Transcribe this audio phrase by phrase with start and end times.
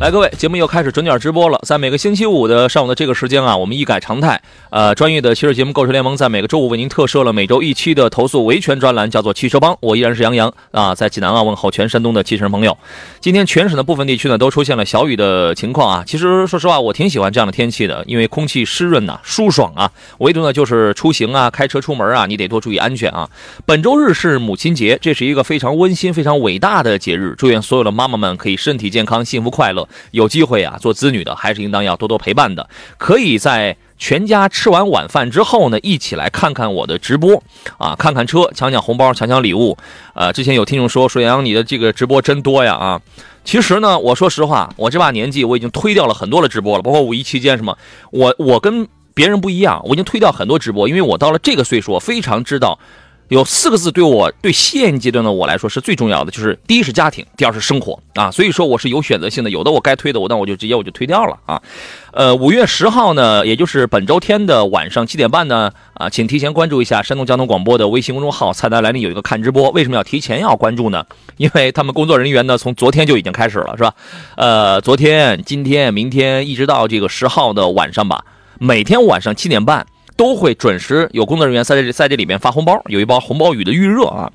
[0.00, 1.58] 来，各位，节目又开始准点直播了。
[1.64, 4.40] 在每个星期五的上午的这个时间啊，我们一改常态，
[4.70, 9.76] 呃，专业的汽车节目《购车联盟》在每个周五为您特设了每周一期的投诉维权专栏，叫做“汽车帮”。
[9.82, 12.78] 我依然是杨洋啊，在济南啊问候全山东的汽车朋友。
[13.18, 16.04] 今天全省的部分地区呢都出现了小雨的情况啊。
[16.06, 19.90] 其实说实话，我挺喜欢这样的天气的，因为空气湿润呐，舒爽啊。
[20.18, 23.28] 唯独呢就是出行啊，开车出门啊，你得多注意安全啊。
[23.66, 27.34] 本周日是母亲节，这是一个非常温馨、非常伟大的节日。
[27.36, 29.87] 祝愿所有的妈妈们可以身体健康、幸福快乐。
[30.10, 32.68] 有机会啊，做子女的还是应当要多多陪伴的。
[32.96, 37.42] 可以在全家吃完晚饭之后呢，一起来看看我的直播
[37.78, 39.76] 啊，看看车，抢抢红包，抢抢礼物。
[40.14, 43.00] 呃，之前有听众说说杨洋你的这个直播真多呀啊，
[43.44, 47.76] 其实呢，我说实话，我这把年纪我已经推掉了很多的直播了，包括五一期间什么，
[48.10, 52.78] 我我跟别人不一样，我已经推掉很多直播，因为我到了这个岁数，非常知道。
[53.28, 61.62] 有四个字对我对现阶段的我来说是最重要的，就是第一是家庭，第二是生活啊，所以说我是有选择性的，有的我该推的我那我就直接我就推掉了啊。
[62.12, 69.70] 呃，五月十号呢，也就是本周天的晚上七点半呢，啊，请提前关注一下山东交通广播的微信公众号，菜单栏里有一个看直播。
[69.72, 71.04] 为什么要提前要关注呢？
[71.36, 73.94] 因为他们工作人员呢从昨天就已经开始了，是吧？
[74.36, 78.24] 呃，昨天、今天、明天一直到这个十号的晚上吧，
[78.58, 79.86] 每天晚上七点半。
[80.18, 84.30] 都会准时有工作人员在这在这里面发红包，有一包红包雨的预热啊。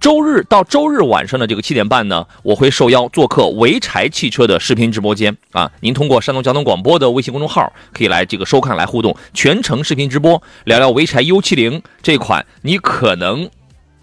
[0.00, 5.68] 周日到周日晚上的这个七点半呢，我会受邀做客潍柴汽车的视频直播间啊。
[5.80, 13.50] 您通过山东交通广播的微信公众号可以来这个收看来互动，全程视频直播，聊聊潍柴 U70 这款你可能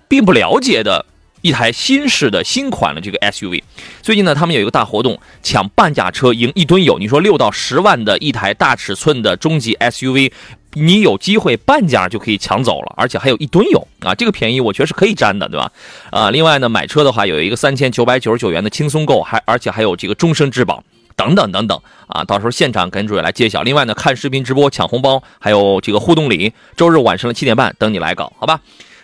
[0.10, 1.06] 并不了解的。
[1.44, 3.64] 一台新式的新款的这个 SUV，
[4.04, 7.00] 最近呢，他们有一个大活动，抢半价车赢一吨油。
[7.00, 10.32] 你说六到十万的一台大尺寸的中级 SUV，
[10.74, 15.72] 你有机会半价就可以抢走了，而且还有一吨油啊，这个便宜我觉得是可以占的，对吧？
[16.12, 20.84] 啊，另外呢，买车的话有一个三千九百九十九元的轻松购，还而且还有这个终身质保
[21.16, 23.64] 等等等等啊，到时候现场跟主任来揭晓。
[23.64, 28.62] 另外呢，看视频直播抢红包，还有这个互动礼，周日晚上的七点半等你来搞，好吧？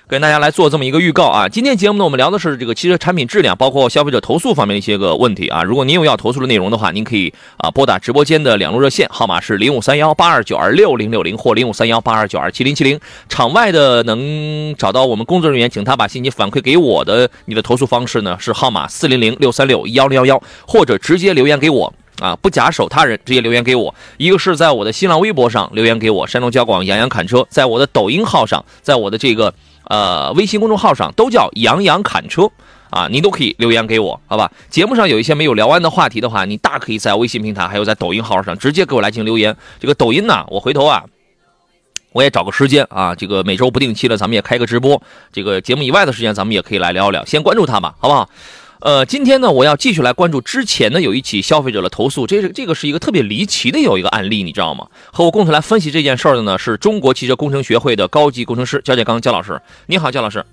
[0.09, 1.49] 跟大家来做这么一个预告啊！
[1.49, 5.63] 今天节目呢，我们聊的是这个汽车产品质量，包括消费者投诉方面的一些个问题啊。
[5.63, 12.97] 如果您有要投诉的内容的话，您可以啊拨打直播间的两路热线，号码是零五三幺八二九二六零六零或零五三幺八二九二七零七零。
[13.27, 23.93] 场外的能找到我们工作人员，请他把信息反馈给我的，你的投诉方式呢是号码四零零六三六幺零幺幺，或者直接留言给我啊，不假手他人，直接留言给我。
[24.15, 29.53] 一个是在我的新浪微博上留言给我，山东交广杨洋侃车，在我的抖音号上，在我的这个。
[29.89, 32.49] 呃，微信公众号上都叫杨洋侃车
[32.89, 34.51] 啊，您都可以留言给我，好吧？
[34.69, 39.55] 节目上有一些没有聊完的话题的话，你大可以在微信平台还有在抖音号上直接给我来进行留言。
[39.79, 41.03] 这个抖音呢，我回头啊，
[42.13, 45.01] 我也找个时间啊，这个每周不定期的咱们也开个直播，
[45.33, 47.25] 这个节目以外的时间咱们也可以来聊聊。
[47.25, 48.29] 先关注他吧，好不好？
[48.79, 54.87] 呃，今天呢，我要继续来关注之前呢有一起消费者的投诉，这是这个是一个特别离奇的有一个案例，你知道吗？
[55.11, 60.45] 和我共同来分析这件事儿的呢是中国汽车工程学会的高级工程师焦建刚焦老师，你好，焦老师。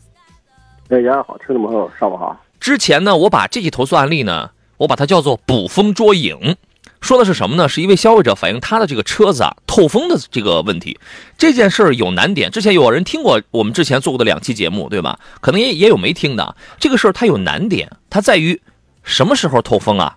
[0.88, 2.34] 哎，杨好，听众朋友上午好。
[2.58, 6.56] 之前呢，我把这起投诉案例呢，我把它叫做捕风捉影。
[7.04, 7.68] 说的是什么呢？
[7.68, 10.98] 是一位消费者反映他的这个车子啊透风的这个问题。
[11.36, 15.18] 这件事儿有难点，之前有人听过我们之前做过的两期节目，对吧？
[15.42, 16.56] 可能也也有没听的。
[16.80, 18.58] 这个事儿它有难点，它在于
[19.02, 20.16] 什么时候透风啊？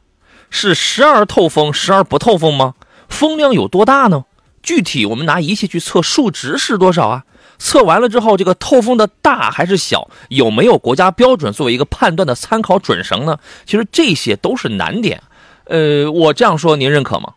[0.50, 2.76] 是时而透风，时而不透风吗？
[3.10, 4.24] 风量有多大呢？
[4.64, 7.26] 具体我们拿仪器去测数值是多少啊？
[7.60, 10.10] 测完了之后，这个透风的大还是小？
[10.30, 13.40] 有没有国家标准作为一个判断的参考准绳呢？
[13.66, 15.22] 其实这些都是难点。
[15.70, 17.34] 呃，我这样说您认可吗，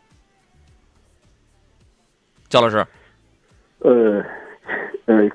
[2.49, 2.85] 焦老师？
[3.81, 4.25] 呃，
[5.07, 5.29] 呃，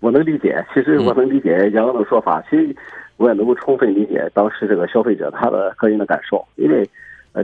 [0.00, 2.76] 我能理解，其实我能理解杨洋的说法，其实
[3.16, 6.86] 我也能够充分理解当时这个消费者他的个人的感受，因为
[7.32, 7.42] 呃，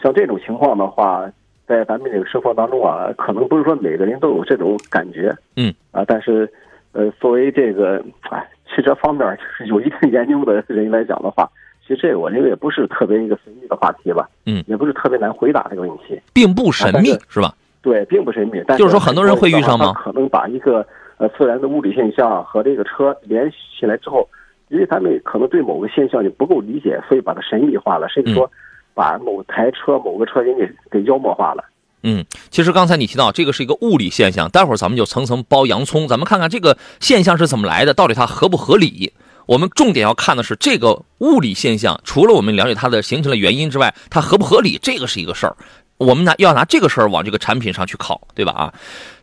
[0.00, 1.28] 像这种情况的话，
[1.66, 6.48] 在咱们这个生活当中啊，可能不是说每个人都有这种感觉，嗯，啊，但是
[6.92, 11.50] 呃，作为这个哎汽车方面就是有一定研究的人来讲的话。
[11.86, 17.54] 其实这个我认为也不是特别一个神秘的话题吧，嗯，也不是特别难回答这个问题，并不神秘是吧？
[17.80, 19.92] 对，并不神秘，但就是说很多人会遇上吗？
[19.92, 20.84] 可能把一个
[21.18, 24.28] 呃自然的物理现象和这个车联系起来之后，
[24.68, 28.50] 因为他们可能对某个现象也不够理解，所以把它神秘化了，甚至说
[28.92, 31.64] 把某台车、某个车给给给妖魔化了。
[32.02, 39.12] 嗯，其实刚才你提到这个是一个物理现象，待会儿咱们就层层剥洋葱，咱们看看这个现象是怎么来的，到底它合不合理？
[39.46, 45.56] 我们重点要看的是这个物理现象，除了我们了解它的形成的原因之外，它合不合理，这个是一个事儿。
[45.98, 48.52] 我们拿要拿这个事儿往这个产品上去考，对吧？
[48.52, 48.74] 啊，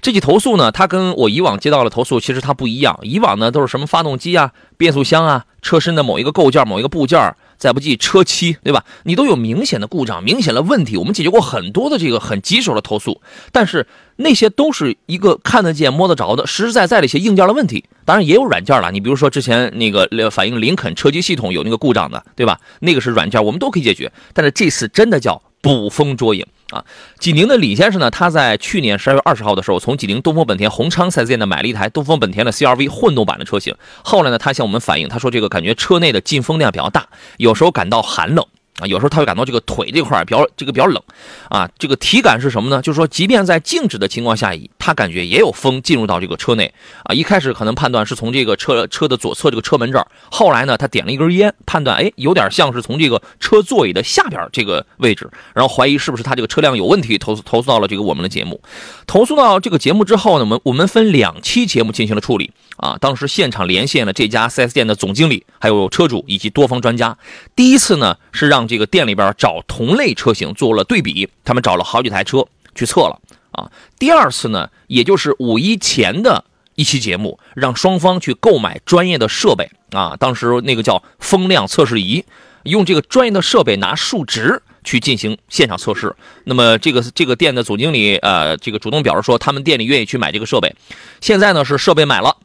[0.01, 2.97] 这起投诉呢，它跟我以往接到的投诉其实它不一样。
[3.03, 8.83] 以往呢都是什么发动机啊、变速箱啊、车身的某一个构件、某一个部件，再不济车漆，对吧？
[9.03, 10.97] 你都有明显的故障、明显的问题。
[10.97, 13.21] 我们解决过很多的这个很棘手的投诉，
[13.51, 13.85] 但是
[14.17, 17.85] 那些都是一个看得见、摸得着的、实实在在的一些硬件的问题。
[18.05, 22.59] 当然也有软件了，你比如说之前那个反映林肯车机系统有那个故障的，对吧？
[22.79, 24.11] 那个是软件，我们都可以解决。
[24.33, 26.45] 但是这次真的叫捕风捉影。
[26.69, 26.83] 啊，
[27.19, 33.75] 济宁的李先生呢，他在去年十二月二十号的时候，从济宁东风本田宏昌 4S 店呢买了一台东风本田的 CRV 混动版的车型。
[34.03, 37.07] 后来呢，他向我们反映，他说这个感觉车内的进风量比较大，
[37.37, 38.43] 有时候感到寒冷。
[38.79, 41.01] 啊，有时候他会感到这个腿这块比较这个比较冷，
[41.49, 42.81] 啊，这个体感是什么呢？
[42.81, 46.73] 就是说，即便在静止的情况下，他感觉也有风进入到这个车内。
[47.03, 58.59] 啊，一开始可能判断是从这个车车的左侧这个车门这儿，后来呢，他点了一根烟，判断哎，有点像是从这个车座椅的下边这个位置，然后怀疑是不是他这个车辆有问题，投诉投诉到了这个我们的节目。
[59.05, 62.51] 投诉到这个节目之后呢，我们我们分两期节目进行了处理。
[62.77, 67.15] 啊，当时现场连线了这家 4S 店的总经理，还有车主以及多方专家。
[67.55, 72.45] 第一次呢，是让这个店里边找同类车型做了对比，他们找了好几台车
[72.75, 73.19] 去测了。
[73.51, 76.43] 啊，第二次呢，也就是五一前的
[76.75, 79.69] 一期节目，让双方去购买专业的设备。
[79.91, 82.25] 啊，当时那个叫风量测试仪，
[82.63, 86.15] 用这个专业的设备拿数值去进行现场测试。
[86.45, 90.75] 那么这个这个店的总经理，呃，这个主动表示说，他们店里愿意去买这个设备。
[91.21, 92.37] 现在呢，是设备买了。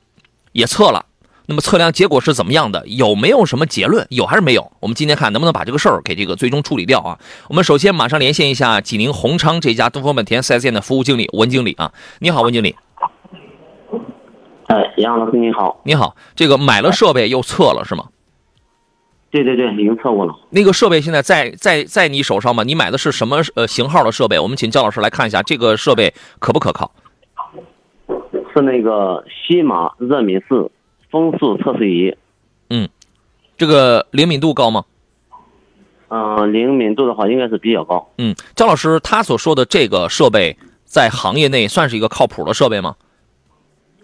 [0.53, 1.05] 也测了，
[1.51, 2.87] 那么测量结果是怎么样的？
[2.87, 4.07] 有没有什么结论？
[4.11, 4.71] 有还是没有？
[4.81, 7.19] 我们今天看能不能把这个事儿给这个最终处理掉啊？
[7.49, 12.77] 我们首先马上连线一下济宁宏昌这家东风本田 4S 店的服务经理文经理啊，你好，文经理。
[14.67, 15.81] 哎，杨老师你好。
[15.85, 18.05] 你好，这个买了设备又测了是吗？
[19.31, 20.35] 对对对，已经测过了。
[20.51, 22.63] 那个设备现在在在在你手上吗？
[22.63, 24.39] 你买的是什么呃型号的设备？
[24.39, 26.93] 我们请焦老师来看一下这个设备可不可靠。
[28.55, 30.71] 是那个西马热敏四
[31.11, 32.15] 风速测试仪，
[32.71, 32.89] 嗯，
[33.57, 34.85] 这个灵敏度高吗？
[36.09, 38.11] 嗯，灵敏度的话应该是比较高。
[38.19, 42.97] 嗯，张老师他所说的这个设备在行业内算是一个靠谱的设备吗？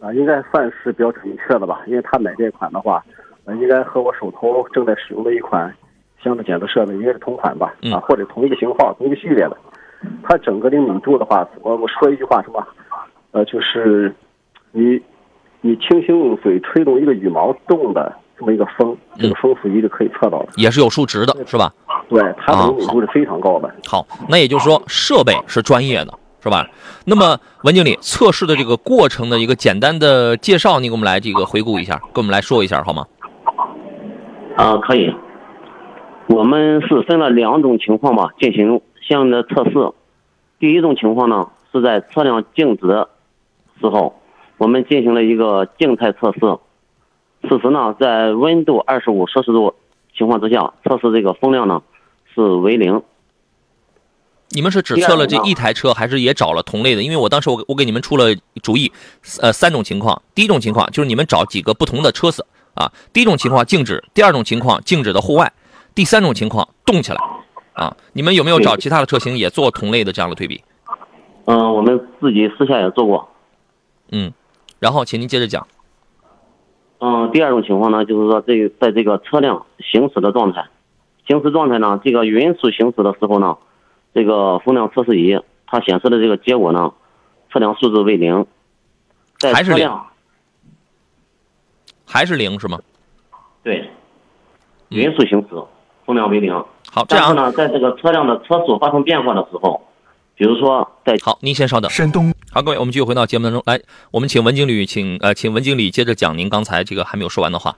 [0.01, 3.05] 啊，应该算是比较准确的吧，因为他买这款的话，
[3.45, 5.75] 呃，应该和我手头正在使用的一款
[6.23, 7.75] 相对检测设备应该是同款吧？
[7.93, 9.57] 啊，或者同一个型号、同一个系列的。
[10.23, 12.67] 它整个灵敏度的话，我我说一句话是吧？
[13.33, 14.15] 呃，就是。
[14.77, 15.01] 你，
[15.67, 21.73] 你轻轻用嘴吹动一个羽毛动的这么一个风，这个风速仪就可以测到了，也是有数值的，是吧？
[22.07, 23.75] 对，它的灵敏度是非常高的。
[23.87, 26.13] 好，那也就是说设备是专业的，
[26.43, 26.69] 是吧？
[27.07, 33.07] 那么文经理测试的这个过程的一个简单的介绍，你给我们来这个回顾一下，跟我们来说一下好吗？
[34.57, 35.11] 啊，可以。
[36.27, 39.73] 我们是分了两种情况吧，进行相应的测试。
[40.59, 43.09] 第一种情况呢，是在车辆静止的
[43.81, 44.15] 时候。
[44.65, 46.41] 我们进行了一个静态测试，
[47.47, 49.75] 此时呢，在温度二十五摄氏度
[50.17, 51.83] 情况之下，测试这个风量呢
[52.35, 53.03] 是为零。
[54.49, 57.03] 你们是只测了这一台车，还是也找了同类的？
[57.03, 58.91] 因为我当时我我给你们出了主意，
[59.43, 60.23] 呃，三种情况。
[60.35, 62.91] 第一种情况就是你们找几个不同的车子啊。
[63.13, 65.53] 第一种情况静止，第二种情况静止的户外，
[65.95, 67.21] 第三种情况动起来
[67.75, 67.95] 啊。
[68.15, 70.65] 你们有没有找其他的车型也做同类的这样的对比？
[71.45, 73.29] 嗯，我们自己私下也做过。
[74.11, 74.33] 嗯。
[74.85, 75.67] 然后，请您接着讲。
[76.99, 80.67] 嗯，第二种情况呢，就是说，这在这个车辆行驶的状态，
[81.27, 83.57] 行驶状态呢，这个匀速行驶的时候呢，
[84.13, 86.93] 这个风量测试仪它显示的这个结果呢，
[87.51, 88.45] 测量数字为零。
[89.55, 89.91] 还是零？
[92.05, 92.79] 还是零是吗？
[93.63, 93.89] 对，
[94.91, 95.49] 匀速行驶，
[96.05, 96.53] 风量为零。
[96.93, 99.81] 好，这样呢，在这个车辆的车速发生变化的时候。
[100.37, 101.89] 比如说，在好，您先稍等。
[101.89, 103.81] 山东，好，各位，我们继续回到节目当中来。
[104.13, 107.75] 我们请文经理，请呃，请文经理接着讲您刚才这个还没有说完的话。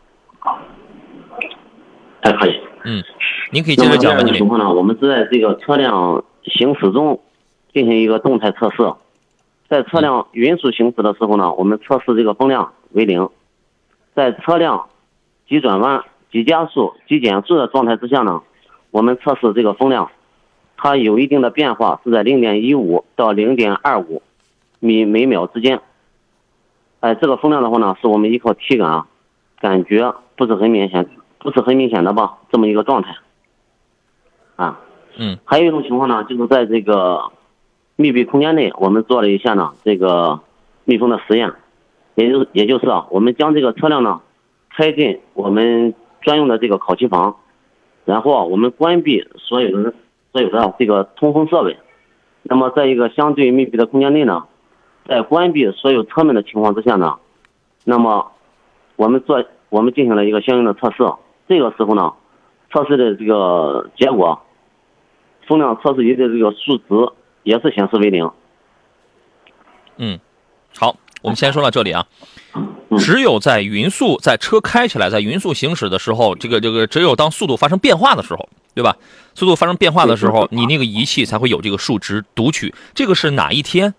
[2.20, 2.60] 还可以。
[2.84, 3.02] 嗯，
[3.50, 4.14] 您可以接着讲。
[4.14, 4.36] 文经理。
[4.36, 4.70] 情况呢？
[4.70, 7.18] 我们是在这个车辆行驶中
[7.72, 8.92] 进行一个动态测试，
[9.66, 13.30] 在车辆匀速行驶的时候呢，我们测试这个风量为零；
[14.14, 14.90] 在车辆
[15.48, 18.42] 急转弯、急加速、急减速的状态之下呢，
[18.90, 20.10] 我们测试这个风量。
[20.76, 24.20] 它有一定的变化，是在零点一五到零点二五
[24.86, 25.80] 米每秒之间。
[27.00, 29.06] 哎，这个风量的话呢，是我们依靠体感啊，
[29.60, 33.14] 感觉不是很明显，不是很明显的吧，这么一个状态。
[34.56, 34.80] 啊，
[35.18, 37.30] 嗯，还有一种情况呢，就是在这个
[37.96, 40.40] 密闭空间内，我们做了一下呢这个
[40.84, 41.52] 密封的实验，
[42.14, 44.22] 也就是也就是啊，我们将这个车辆呢
[44.70, 47.36] 开进我们专用的这个烤漆房，
[48.06, 49.92] 然后啊，我们关闭所有的
[50.32, 51.76] 所有的这个通风设备，
[52.42, 54.44] 那么在一个相对密闭的空间内呢，
[55.08, 57.16] 在关闭所有车门的情况之下呢，
[57.84, 58.32] 那么
[58.96, 60.96] 我们做我们进行了一个相应的测试，
[61.48, 62.12] 这个时候呢，
[62.72, 64.42] 测试的这个结果，
[65.46, 68.30] 风量测试仪的这个数值也是显示为零。
[69.98, 70.18] 嗯，
[70.76, 72.06] 好，我们先说到这里啊。
[72.54, 78.96] 嗯只有在匀速，在车开起来，在匀速行驶的时候，这个这个，只有当速度发生变化的时候，对吧？
[79.34, 82.72] 速度发生变化的时候，你那个仪器才会有这个数值读取。
[82.94, 83.92] 这个是哪一天？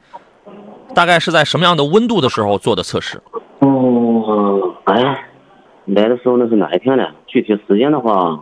[0.93, 3.21] 大概是在什么样的温度的时候做的测试？
[3.59, 5.25] 哦，哎，
[5.85, 7.07] 来的时候那是哪一天呢？
[7.27, 8.39] 具体时间的话，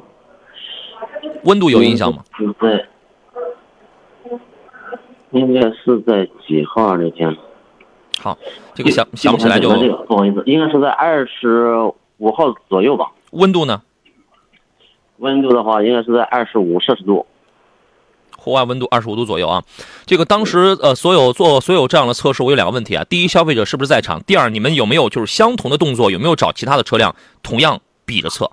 [1.43, 2.23] 温度有影响吗？
[2.37, 2.87] 是在，
[5.31, 7.35] 应该是在几号那天？
[8.19, 8.37] 好，
[8.73, 11.75] 这个想想不起来就这个不好意思，应该是在二十
[12.17, 13.11] 五号左右吧。
[13.31, 13.81] 温度呢？
[15.17, 17.25] 温度的话，应该是在二十五摄氏度。
[18.45, 19.63] 户外温度二十五度左右啊。
[20.05, 23.03] 这个当时呃，所有做所有这样的测试，我有两个问题啊。
[23.09, 24.21] 第一，消费者是不是在场？
[24.23, 26.11] 第二，你们有没有就是相同的动作？
[26.11, 28.51] 有没有找其他的车辆同样比着测？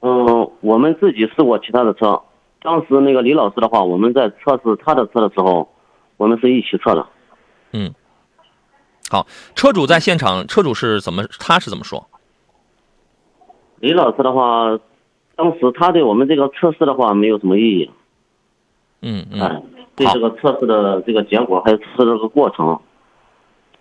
[0.00, 2.22] 嗯，我们自己试过其他的车，
[2.62, 5.68] 当时那个李老师的话，我们在测试他的车的时候，
[6.16, 7.04] 我们是一起测的。
[7.72, 7.92] 嗯
[9.10, 12.06] 好，车主在现场，车主是怎么他是怎么说？
[13.80, 14.78] 李老师的话，
[15.34, 17.90] 当时他对我们这个测试的话没有什么意义，
[19.02, 19.62] 嗯嗯，哎，
[19.96, 22.78] 对这个测试的这个结果还有测试这个过程，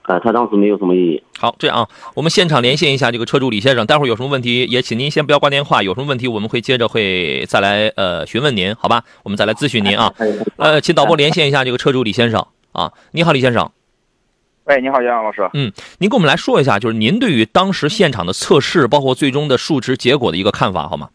[0.04, 1.24] 哎，他当时没有什么异议。
[1.40, 9.04] 好，这样啊，我们现场连线一下这个车主李先生，待会儿有什么问题也请您先不要挂电话，有什么问题我们会接着会再来呃询问您，好吧？
[9.24, 10.14] 我们再来咨询您啊。
[10.58, 12.94] 呃，请导播连线一下这个车主李先生啊。
[13.12, 13.72] 你好，李先生，
[14.66, 15.50] 喂，你好，杨洋老师。
[15.54, 21.10] 嗯您跟我们来说一下，就是您对于当时现场的测试，包括最终的数值结果的一个看法，好吗？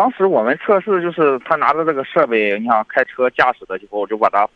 [0.00, 4.48] 当时我们测试就是他拿着这个设备，你想开车驾驶的时候，就把他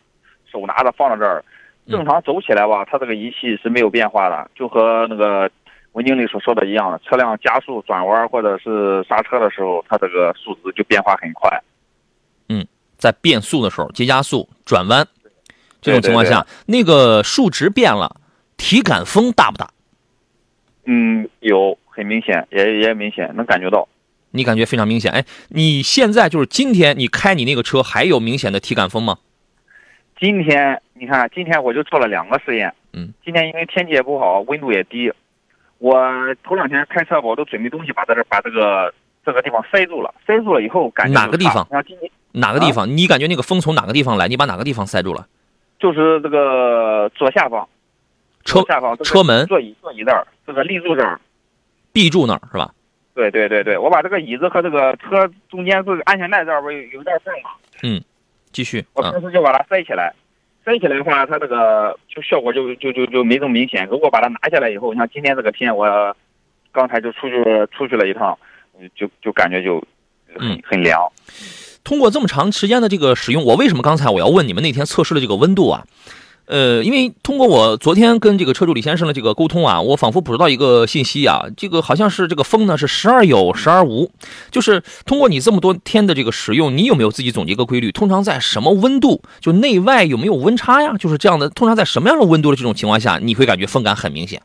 [0.50, 1.44] 手拿着放到这儿，
[1.84, 5.50] 嗯正常走起来吧，他这个仪器是没有变化的，就和那个
[5.92, 11.50] 文经理所说的一样，车辆加速、转弯或者是刹车的时候，它这个数值就变化很快。
[12.48, 15.06] 嗯在变速的时候，急加速、转弯
[15.82, 18.16] 这种情况下，那个数值变了，
[18.56, 19.68] 体感风大不大？
[20.86, 23.86] 嗯，有很明显，也也明显能感觉到。
[24.34, 25.12] 你感觉非常明显。
[25.12, 29.18] 哎，你现在就是今天你开你那个车，还有明显的体感风吗？
[30.20, 32.74] 今天你看，今天我就做了两个实验。
[32.92, 35.12] 嗯，今天因为天气也不好，温度也低，
[35.78, 35.94] 我
[36.42, 38.92] 头两天开车吧，我都准备东西把在这儿把这个
[39.24, 42.96] 这个地方塞住了，塞住了以后感觉哪个地方像今天哪个地方？
[42.96, 44.26] 你感觉那个风从哪个地方来？
[44.26, 45.26] 你把哪个地方塞住了？
[45.78, 47.68] 就是这个左下方，
[48.44, 51.20] 车下方这个车门座椅座椅这儿，这个立柱这儿。
[51.92, 52.72] ，B 柱那儿是吧？
[53.14, 57.50] 对对对对，我把这个椅子和这个车中间这个安全带这儿不有有一道缝嘛，
[58.52, 60.12] 继续我啊平时就把它塞起来。
[60.64, 63.86] 塞起来的话，它这个就效果就就就就没这么明显。
[63.86, 66.16] 如果把它拿下来以后，像今天这个天，我
[66.72, 68.38] 刚才就出去出去了一趟，
[68.96, 69.78] 就就感觉就
[70.34, 71.06] 很嗯很凉。
[71.84, 75.84] 通过这么长时间的这个使用，我为什么刚才我要问你们那天测试的这个温度啊？
[76.46, 84.10] 呃，因为通过我昨天跟这个车主李先生的这个沟通啊，我仿佛捕捉到一个信息啊，这个好像是这个风呢是时而有时而无，
[84.50, 87.90] 就是通过你这么多天的这个使用，你有没有自己总结一个规律？
[87.92, 90.96] 通常在什么温度，就内外有没有温差呀？
[90.98, 94.42] 就是这样的，通常在什么样的温度的这种情况下，你会感觉风感很明显？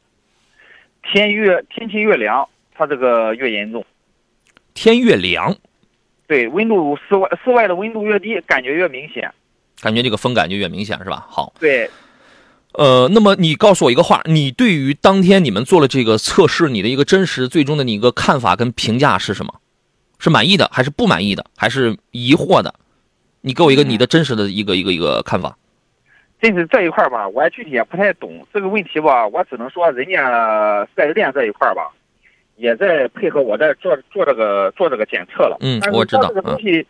[1.12, 3.84] 天越天气越凉，它这个越严重。
[4.74, 5.54] 天越凉，
[6.28, 9.30] 对，温度室外室外的温度越低，感觉越明显。
[9.82, 11.26] 感觉这个风感就越明显，是吧？
[11.30, 11.90] 好，对，
[12.74, 19.54] 呃，那么你告诉我一个话，你对于当天你们做了这个测试，你的一个真实最终的你一个看法跟评价是什么？
[20.20, 22.76] 是满意的，还是不满意的，还是疑惑的？
[23.42, 25.58] 你给我一个你的真实的一个一个一个看法。
[26.42, 31.90] 真是这一块儿吧，我也具体也不太懂这个问题吧，我只能说人家四 S 店这一块儿吧，
[32.58, 35.58] 也在配合我在做做这个做这个检测了。
[35.62, 36.86] 嗯我知道这个东西，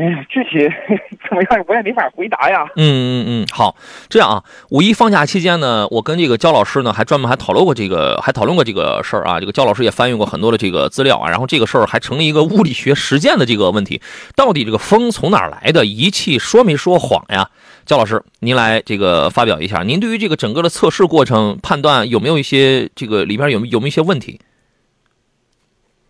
[0.00, 0.66] 哎呀，具体
[1.28, 2.64] 怎么样我也没法回答呀。
[2.76, 3.76] 嗯嗯嗯，好，
[4.08, 9.38] 这样啊，五一放假期间呢，我跟这个焦老师呢还专门还讨论过这个，还讨论过这个事儿啊。
[9.38, 14.00] 这个焦老师也翻阅过很多的这个资料啊，然后这个事儿还成了一个物理学实践的这个问题，
[14.34, 15.84] 到底这个风从哪儿来的？
[15.84, 17.50] 仪器说没说谎呀？
[17.84, 24.40] 焦老师，您来这个发表一下，您对于这个整个的测试过程判断有没有一些这个里边有有没有一些问题？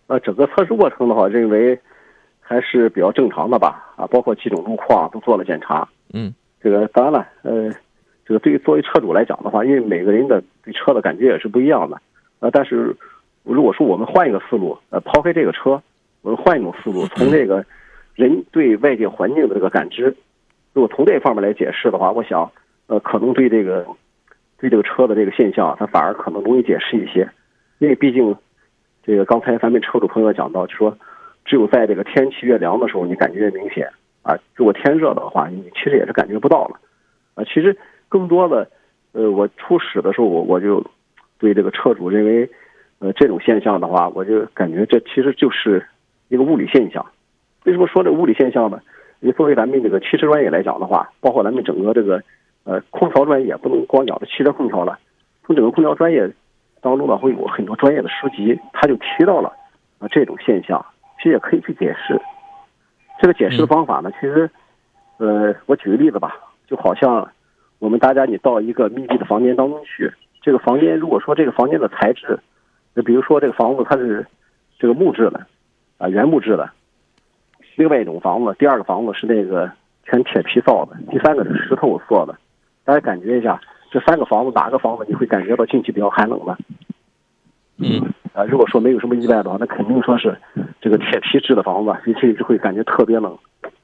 [0.07, 1.77] 呃，整个测试过程的话，认为
[2.51, 3.93] 还是比较正常的吧。
[3.95, 5.87] 啊，包括几种路况都做了检查。
[6.13, 7.71] 嗯，这个当然了，呃，
[8.25, 12.01] 这个对于作为车主来讲的话，因为每个人的对车的感觉也是不一样的。
[12.41, 12.93] 呃，但是
[13.43, 15.81] 如果说我们换一个思路，呃，抛开这个车，
[16.23, 17.63] 我们换一种思路，从这个
[18.15, 20.13] 人对外界环境的这个感知，
[20.73, 22.51] 如果从这方面来解释的话，我想，
[22.87, 23.85] 呃，可能对这个
[24.59, 27.29] 对这个车的这个现象，它反而可能容易解释一些，
[27.79, 28.35] 因为毕竟
[29.05, 30.97] 这个刚才咱们车主朋友讲到，就说
[31.51, 33.85] 只有在这个天气越凉的时候，你感觉越明显
[34.23, 34.37] 啊。
[34.55, 36.79] 如果天热的话，你其实也是感觉不到了
[37.35, 37.43] 啊。
[37.43, 37.77] 其实
[38.07, 38.65] 更多的，
[39.11, 40.81] 呃，我初始的时候，我我就
[41.37, 42.49] 对这个车主认为，
[42.99, 45.85] 呃，这种现象的话，我就感觉这其实就是
[46.29, 47.05] 一个物理现象。
[47.65, 48.79] 为什么说这物理现象呢？
[49.19, 52.23] 你作为咱们这个汽车专业来讲的话，包括咱们整个这个
[52.63, 54.97] 呃空调专业，不能光讲的汽车空调了，
[55.45, 56.31] 从整个空调专业
[56.79, 59.51] 当中呢，会有很多专业的书籍，他就提到了
[59.99, 60.85] 啊这种现象，
[61.21, 62.19] 其实也可以去解释。
[63.19, 64.49] 这个解释的方法呢，其实，
[65.17, 66.35] 呃，我举个例子吧，
[66.65, 67.31] 就好像
[67.77, 70.11] 我们大家你到一个密闭的房间当中去，
[70.41, 72.39] 这个房间如果说这个房间的材质，
[72.95, 74.25] 就比如说这个房子它是
[74.79, 75.45] 这个木质的，
[75.99, 76.71] 啊原木质的。
[77.75, 79.71] 另外一种房子，第二个房子是那个
[80.03, 82.35] 全铁皮造的，第三个是石头做的。
[82.83, 83.61] 大家感觉一下，
[83.91, 86.57] 这三个房子哪个房子你会感觉到进去比较寒冷呢？
[87.77, 90.37] 嗯，啊，如果说没有什么意外的话，那肯定说是
[90.79, 93.37] 这个铁皮制的房子，进去就会感觉特别冷，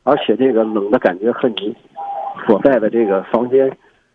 [0.04, 1.75] 而且这个冷的感觉和你
[2.46, 3.70] 所在的这个房间，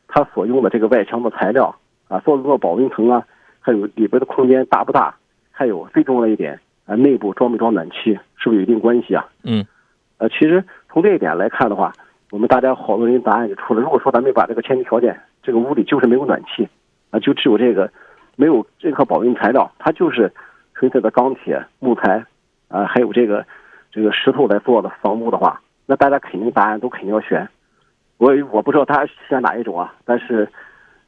[0.09, 1.75] 它所用的这个外墙的材料
[2.09, 3.27] 啊，做不做保温层啊，
[3.61, 5.15] 还有里边的空间大不大，
[5.51, 9.29] 还有最重要的一点啊，内部装没装暖气，是不是有一定关系啊？
[9.45, 9.67] 嗯，
[10.17, 11.93] 呃，其实从这一点来看的话，
[12.31, 13.83] 我们大家好多人答案就出了。
[13.83, 16.67] 如果说咱们把这个前提条件，这个屋里就是没有暖气，
[17.11, 17.91] 啊，就只有这个
[18.37, 20.33] 没有任何保温材料，它就是
[20.75, 22.25] 纯粹的钢铁、木材，
[22.69, 23.45] 啊，还有这个
[23.91, 27.49] 这个石头来做的房屋的话，那大家肯定答案都肯定要选。
[28.19, 30.49] 我我不知道大家选哪一种啊，但是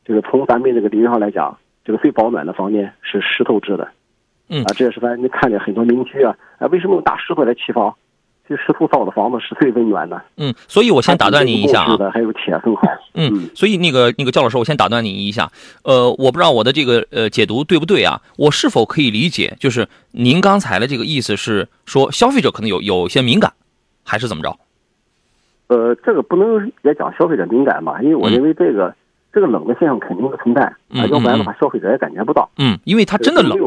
[0.05, 3.89] 这个从咱们这个理论上来讲，这个最保暖的房间是石头制的。
[4.49, 7.95] 嗯啊，这也是咱你看见很多民居啊，啊，为什么用大石头来砌房？
[8.47, 10.23] 其实石头造的房子是最温暖的。
[10.37, 12.83] 嗯，所以我先打断您一下啊，的还有铁更好。
[13.15, 15.51] 嗯嗯，所以那个那个焦老师，我先打断您一下，
[15.83, 18.21] 呃，我不知道我的这个呃解读对不对啊？
[18.37, 23.53] 我是否可以理解，就是您刚才的这个意思是说，消费者可能有有些敏感，
[24.05, 24.59] 还是怎么着？
[25.69, 28.95] 呃，这个不能也讲消费者敏感吧，因为我认为这个、
[29.33, 32.51] 这个冷的现象肯定是存在，嗯啊，要不然的话消费者也感觉不到。
[32.59, 33.59] 嗯，因为它真的冷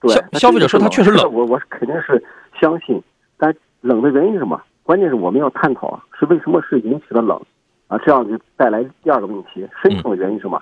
[0.00, 2.22] 对消，消费者说真的是它确实冷我我肯定是
[2.60, 3.02] 相信，
[3.38, 4.58] 但冷的原因是什么？
[4.82, 7.38] 关键是我们要探讨是为什么是引起的冷，
[7.86, 10.58] 啊，这样就带来第二个问题，深层的原因是什么？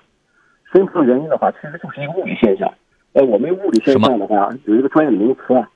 [0.72, 2.68] 深层的原因的话，其实就是一个物理现象。
[3.12, 5.70] 哎，我们物理现象的话，有一个专业的名词啊，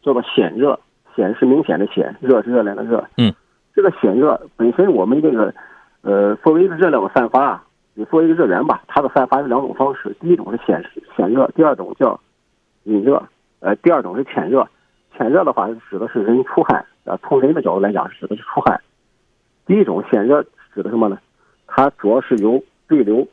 [0.00, 0.80] 叫做显热。
[1.14, 3.04] 显是明显的显，热是热量的热。
[3.18, 3.34] 嗯，
[3.74, 5.52] 这个显热本身我们这个，
[6.02, 10.82] 呃，作为一个热量的散发啊，你作为一个热源吧，它的散发有两种方式，第一种是显
[11.16, 12.18] 显热，第二种叫
[12.84, 13.20] 隐热，
[13.58, 14.66] 呃，第二种是潜热。
[15.18, 18.80] 潜热的话指的是人出汗啊，从人的角度来讲指的是出汗。
[19.66, 21.18] 第一种显热指的什么呢？
[21.66, 23.26] 它主要是由对流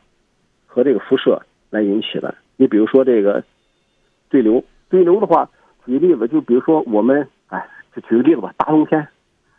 [0.65, 2.33] 和这个辐射来引起的。
[2.57, 3.43] 你比如说这个
[4.29, 5.47] 对流，对流的话，
[5.85, 9.07] 举例子就比如说我们，哎，就举个例子吧，大冬天，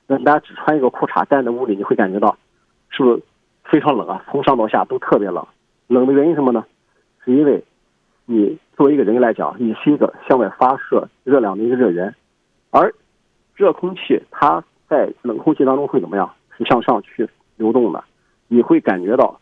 [0.09, 2.37] 那大家只穿一个裤衩站在屋里，你会感觉到
[2.91, 3.23] 是不是
[3.63, 4.25] 非常冷啊？
[4.33, 5.47] 从上到下都特别冷。
[5.87, 6.67] 冷的原因什么呢？
[7.25, 7.63] 是因为
[8.25, 12.15] 你作为一个人来讲，你是一个向外发射热量的一个热源，
[12.71, 12.93] 而
[13.55, 16.31] 热空气它在冷空气当中会怎么样？
[16.59, 18.03] 是向上去流动的，
[18.49, 19.39] 你会感觉到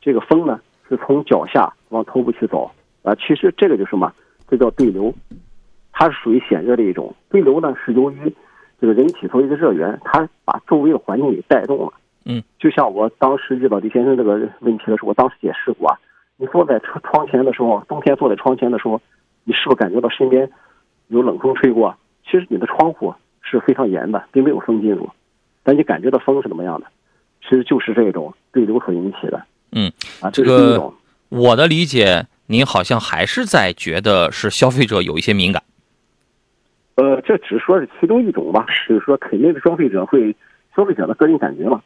[0.00, 2.70] 这个风呢是从脚下往头部去走
[3.02, 3.14] 啊。
[3.14, 4.12] 其实这个就是什么？
[4.48, 5.12] 这叫对流，
[5.92, 7.14] 它是属于显热的一种。
[7.28, 8.32] 对流呢是由于
[8.80, 11.92] 这个人体作为一个热源，它把周围的环境给带动了。
[12.24, 15.98] 嗯，就像我当时遇到李先生这个问题的时候，我当时也试过啊。
[16.38, 19.00] 你坐在窗窗前的时候，冬天坐在窗前的时候，
[19.44, 20.50] 你是不是感觉到身边
[21.08, 21.96] 有冷风吹过？
[22.24, 25.08] 其实你的窗户是非常严的，并没有风进入，
[25.62, 26.86] 但你感觉到风是怎么样的？
[27.42, 29.42] 其实就是这种对流所引起的。
[29.72, 30.94] 嗯，啊，这个这是第一种。
[31.28, 35.62] 我的理解，您好像还是在觉得是消费者有一些敏感。
[36.96, 40.34] 呃，这只说是其中一种吧，就是说肯定是消费者会
[40.74, 41.80] 消费者的个人感觉嘛。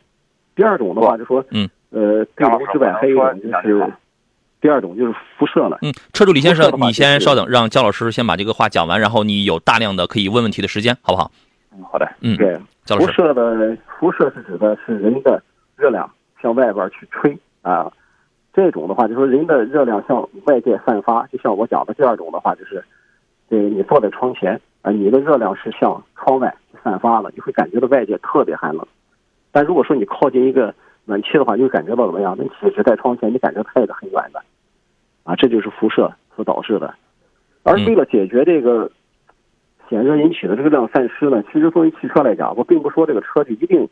[0.54, 3.92] 第二种的话，就说嗯，呃，对流之外还有一种就是，
[4.60, 5.78] 第二种就是辐射了。
[5.82, 11.30] 嗯，车主李先生你先稍等，让姜老师先把这个话讲完，然后你有大量的可以问问题的时间，好不好？
[11.72, 12.06] 嗯，好的。
[12.20, 15.42] 嗯，对，姜老师，辐射的辐射是指的是人的
[15.76, 16.10] 热量
[16.42, 17.90] 向外边去吹啊。
[18.52, 22.84] 这种的话，就说人的热量向外界散发，就像我讲的第二种的话，就是，
[23.48, 28.84] 这个你坐在窗前啊，你的热量是向窗外散发了，你会感觉到外界特别寒冷。
[29.52, 32.36] 但如果说你靠近一个暖气的话，你会感觉到怎么样？
[32.38, 34.40] 那气只在窗前，你感觉太的很暖的，
[35.24, 36.94] 啊，这就是辐射所导致的。
[37.62, 38.90] 而为了解决这个
[39.88, 43.88] 显热引起的这个量散失呢，其实作为汽车来讲，我并不说这个车就一定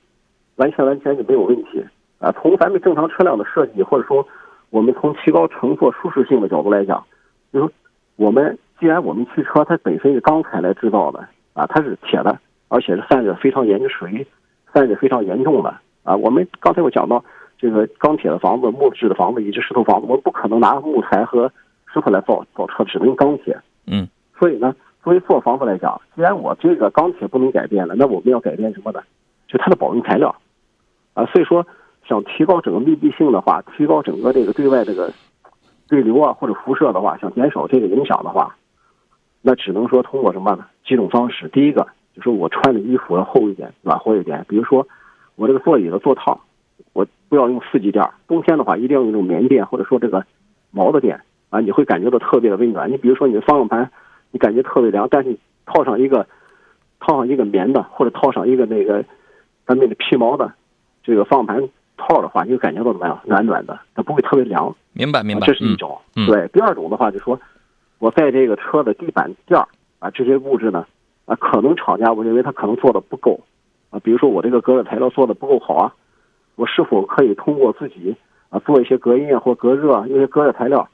[0.56, 1.84] 完全完全就没有问题
[2.18, 2.32] 啊。
[2.32, 4.26] 从咱们正常车辆的设计，或者说
[4.70, 7.04] 我们从提高乘坐舒适性的角度来讲，
[7.52, 7.70] 就说
[8.16, 14.26] 我们既然我们汽车它本身是钢材来制造的啊，它是铁的，而且是散热非常严，属于
[14.72, 15.74] 散热非常严重的
[16.08, 16.16] 啊。
[16.16, 17.22] 我们刚才我讲到
[17.58, 21.52] 这个钢铁的房子、木质的房子以及石头房子，我们不可能拿木材和
[21.92, 23.58] 石头来造造车，只能用钢铁。
[23.86, 29.00] 嗯，所以呢，作为做房子来讲，既然我这个钢铁不能改变了，那我们要改变什么呢？
[29.46, 30.34] 就它的保温材料
[31.14, 31.24] 啊。
[31.26, 31.66] 所以说，
[32.06, 35.12] 想提高整个密闭性的话，提高整个这个对外这个
[35.88, 38.56] 对流啊或者辐射的话，想减少这个影响的话，
[39.40, 40.66] 那只能说通过什么呢？
[40.86, 41.48] 几种方式。
[41.48, 44.44] 第一个就是我穿的衣服要厚一点，暖和一点。
[44.48, 44.86] 比如说，
[45.38, 46.38] 我这个座椅的座套，
[46.92, 50.26] 我不要用四季垫，冬天的话一定要用这种棉垫或者说这个
[50.70, 51.18] 毛的垫。
[51.50, 52.92] 啊，你会感觉到特别的温暖。
[52.92, 53.90] 你比如说，你的方向盘，
[54.32, 56.26] 你感觉特别凉，但是你套上一个，
[57.00, 59.02] 套上一个棉的，或者套上一个那个
[59.66, 60.52] 咱们的皮毛的
[61.02, 63.18] 这个方向盘套的话，你就感觉到怎么样？
[63.24, 64.76] 暖暖的，它不会特别凉。
[64.92, 65.46] 明白，明白。
[65.46, 65.98] 这是一种。
[66.26, 67.40] 对，第二种的话，就说
[67.98, 69.66] 我在这个车的地板垫儿
[70.00, 70.84] 啊这些物质呢，
[71.24, 73.40] 啊，可能厂家我认为他可能做的不够
[73.90, 73.98] 啊。
[74.00, 75.92] 比如说我这个隔热材料做的不够好啊，
[76.56, 78.16] 我是否可以通过自己
[78.50, 80.88] 啊做一些隔音啊或隔热一些隔热材料？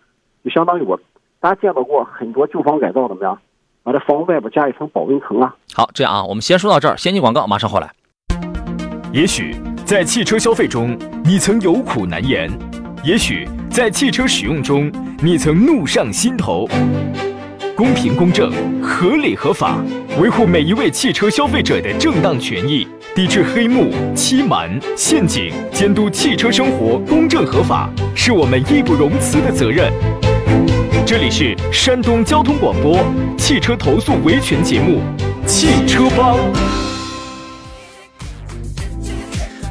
[0.44, 0.98] 就相当于我，
[1.40, 3.38] 大家见到过很多旧房改造怎么样？
[3.82, 5.54] 把这房屋外边加一层保温层啊。
[5.74, 7.90] 好，这样啊，我们先说到这儿，先进广告，马上回来。
[9.12, 9.54] 也许
[9.84, 12.50] 在汽车消费中，你曾有苦难言；
[13.04, 14.90] 也许在汽车使用中，
[15.22, 16.66] 你曾怒上心头。
[17.76, 19.82] 公平公正、合理合法，
[20.20, 29.92] 维护每一位汽车消费者的正当权益，抵制黑幕、欺瞒、陷阱，监督汽车生活公正合法，是我们义不容辞的责任。
[31.04, 33.04] 这里是山东交通广播
[33.36, 35.00] 汽车投诉维权节目
[35.44, 36.36] 《汽车帮》。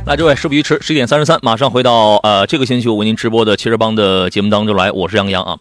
[0.06, 5.58] 来，这位事不宜迟，十一点三十三，马上回到呃这个星期我为您直播的汽车帮的节目当中来，我是杨洋啊。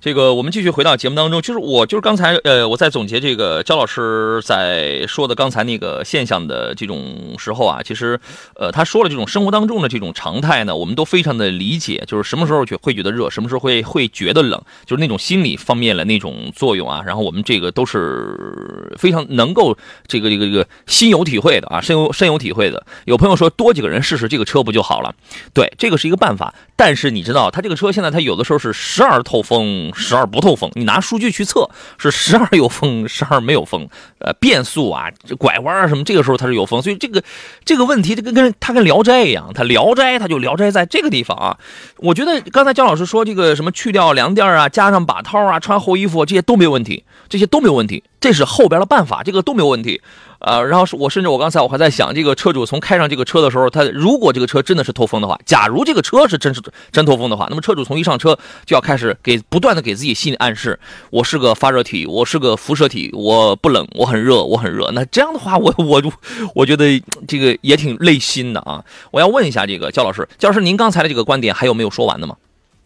[0.00, 8.18] 这个我们继续回到节目当中，就是我就是刚才呃我在总结这个焦老师在说的刚才那个现象的这种时候啊，其实
[8.54, 17.02] 呃他说了这种生活当中的这种常态呢，我们都非常的理解，就是什么时候觉会觉得热，什么时候会会觉得冷，就是那种心理方面的那种作用啊。
[17.04, 22.86] 然后我们这个都是非常能够这个这个这个心有体会的啊，深有深有体会的。
[23.06, 25.12] 有朋友说多几个人试试这个车不就好了？
[25.52, 26.54] 对，这个是一个办法。
[26.76, 29.87] 但是你知道，他这个车现在他有的时候是时而透风。
[29.94, 33.88] 十二不透风，你拿数据去测是十二有风， 十二没有风。
[34.18, 36.82] 呃，变速啊，拐弯啊什么，这个时候它是有风。
[36.82, 37.22] 所以这个
[37.64, 41.56] 这个问题，这跟跟它跟聊斋一样，它聊斋它就聊斋在这个地方啊。
[41.98, 50.00] 我觉得刚才姜老师说这个什么去掉凉垫啊，加上把套啊，穿厚衣服这些都没有问题，这些都没有问题，这是后边的办法，这个都没有问题。
[50.40, 60.78] 呃，然后是我甚至我刚才我还在想，这个车主从开上这个车的时候，他如果这个车真的是透风的话，假如这个车是真是真透风的话，那么车主从一上车就要开始给不断的给自己心理暗示，
[61.10, 64.90] 我是个发热体，我是个辐射体，我不冷，我很热，我很热。
[64.92, 66.10] 那这样的话，我我就
[66.54, 68.84] 我觉得这个也挺累心的啊。
[69.10, 72.36] 我要问一下这个焦老师，焦老师，您刚才的这个观点还有没有说完的吗？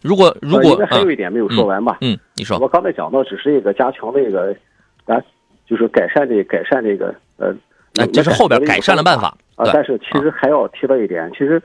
[0.01, 1.99] 如果如果还有一点没有说完吧？
[2.01, 2.59] 嗯，你说。
[2.59, 4.53] 我刚才讲到只是一个加强那个，
[5.05, 5.15] 啊，
[5.73, 7.15] 就是改善这改善这个。
[7.39, 7.55] 呃，
[7.95, 9.65] 那这是后边改善的办法啊。
[9.73, 11.61] 但是其实还要提到一点，其实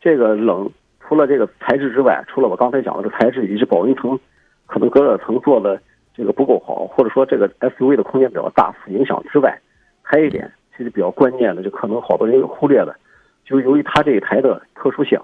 [0.00, 0.70] 这个冷
[1.06, 4.18] 除了这个材质之外，除了我刚才讲的这材质以及保温层
[4.66, 5.78] 可能隔热层做的
[6.16, 9.60] 这个不够好，或者说这个 SUV 的空间比较大，影响之外，
[10.00, 12.96] 还有一点其实比较关键的，就可能好多人忽略的，
[13.44, 15.20] 就是由于它这一台的特殊性。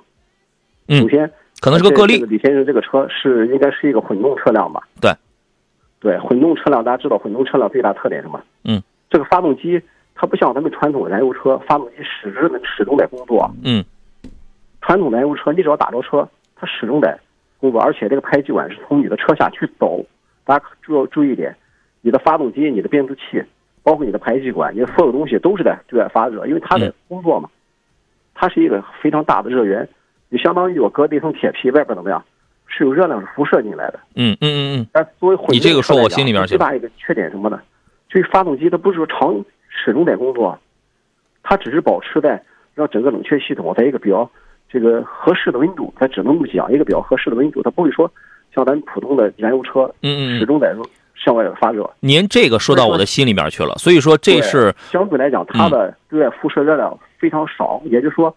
[0.87, 1.01] 嗯。
[1.01, 2.23] 首先，可能是个个例。
[2.27, 4.83] 李先生这个车是应该是一个混动车辆吧？
[5.01, 5.11] 对。
[6.01, 8.41] 对，混动车辆大家知道，混动车辆最大特点什么？
[8.65, 8.83] 嗯。
[9.11, 9.81] 这个发动机
[10.15, 13.51] 它不像咱们传统燃油车，发动机始终始终在工作。
[13.65, 13.83] 嗯，
[14.83, 17.19] 传统燃油车你只要打着车，它始终在
[17.59, 20.05] 工作，而且这个排气管是从你的车下去走。
[20.45, 21.57] 大家注要注意一点，
[22.03, 23.43] 你的发动机、你的变速器，
[23.83, 27.49] 包括你的排气管，你的所有东西都是在对外发热，因为它在工作嘛。
[28.35, 29.89] 它是一个非常大的热源，
[30.29, 32.23] 你相当于我隔了一层铁皮，外边怎么样？
[32.69, 33.99] 是有热量是辐射进来的。
[34.15, 34.87] 嗯嗯嗯嗯。
[34.93, 37.61] 但作为混你这个说我心里边最大一个缺点什么呢？
[38.09, 40.59] 这发动机它不是说长始终在工作，
[41.43, 42.43] 它只是保持在
[42.75, 44.31] 让整个冷却系统在一个比较
[44.71, 48.11] 这个合适的温度，它只能讲一个比较合适的温度，它不会说
[48.55, 50.75] 像咱普通的燃油车嗯嗯嗯，始终在
[51.17, 51.89] 向外发热。
[52.01, 58.35] 您这个说到我的心里面去了，所以说这是相对来讲，它的对外辐射热量非常少，也就是说，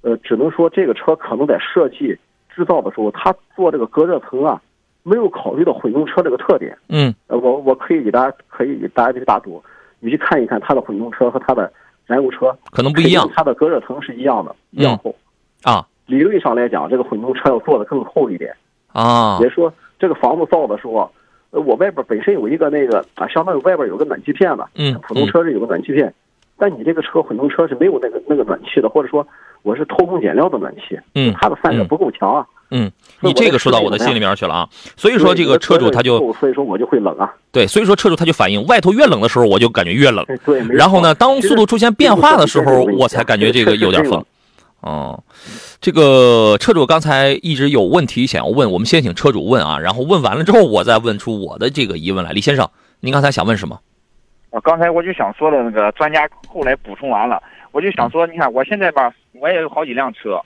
[0.00, 2.18] 呃，只能说这个车可能在设计
[2.54, 4.60] 制造的时候，它做这个隔热层啊，
[5.02, 6.76] 没有考虑到混动车这个特点。
[6.88, 9.62] 嗯呃，我我可以给大家可以给大家这个大赌，
[10.00, 11.72] 你去看一看它的混动车和它的
[12.06, 15.14] 燃油车可能不一样它的隔热层是一样的，一样厚。
[15.62, 18.54] 啊理论上来讲，这个混动车要做的更厚一点。
[18.92, 21.10] 啊也说这个房子造的时候，
[21.50, 26.12] 呃，我外边本身有一个那个啊，相当于外边有个暖气片吧，嗯普通车是有个暖气片，
[26.58, 29.26] 但你这个车混动车是没有那个那个暖气的，或者说
[29.62, 32.46] 我是偷工减料的暖气，嗯它的散热嗯不够强啊。
[32.74, 34.68] 嗯，你这个说到我的心里面去了啊。
[34.96, 37.30] 所以说这个车主他就所以说我就会冷啊。
[37.50, 40.24] 对，所以说车主他就反映外头越冷的时候，我就感觉越冷。
[40.70, 44.24] 然后呢，当速度出现变化的时候，我才感觉这个有点风风。。
[44.80, 45.22] 哦，
[45.80, 52.32] 这个车主刚才一直有问题想要问，我们先请车主问啊，然后问完了之后，我再问出我的这个疑问来。
[52.32, 52.68] 李先生，
[53.00, 53.78] 您刚才想问什么？
[54.50, 60.40] 啊，刚才我就想说的那个专家后来补充完了，我就想说，你看我现在吧，我也有好几辆车，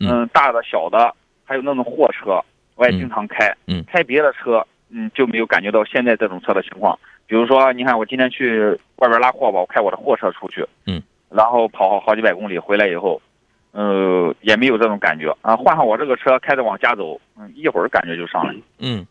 [0.00, 6.98] 嗯嗯，大的、小的，还有那种货车，我也经常开，嗯开别的车，嗯，就没有感觉到现在这种车的情况。
[7.28, 13.22] 比如说，你看我今天去外边拉货吧，我开我的货车出去，嗯，然后跑好好几百公里回来以后，
[13.70, 15.54] 呃，也没有这种感觉啊。
[15.54, 18.52] 换上我这个车，开着往家走，嗯，一会儿感觉就上来。
[18.80, 19.06] 嗯，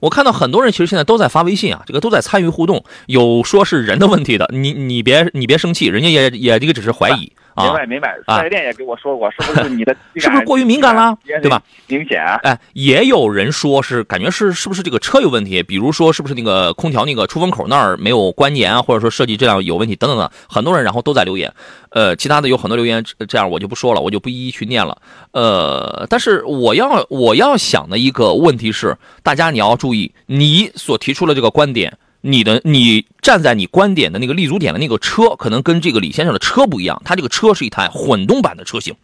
[0.00, 11.62] 我看到很多人其实现在都在发微信啊，这个都在参与互动，有说是人的问题的，你你别你别生气，人家也也这个只是怀疑啊，明白明白，啊四 S 店也给我说过，是不是你的 是不是过于敏感了，对吧？？
[11.88, 21.52] 明显啊，哎，也有人说是感觉是是不是这个车有问题，比如说是不是那个空调那个出风口那儿没有关严啊，或者说设计质量有问题等等的，很多人然后都在留言，
[21.90, 24.96] 呃，其他的有很多留言，这样我就不说了，我就不一一去念了，
[25.32, 31.96] 呃，但是我要我要想的一个问题是，大家你要注意，你所提出的这个观点。
[32.22, 38.94] 你的你站在你观点的那个立足点的那个车，可能跟这个李先生的车不一样，他这个车是一台混动版的车型，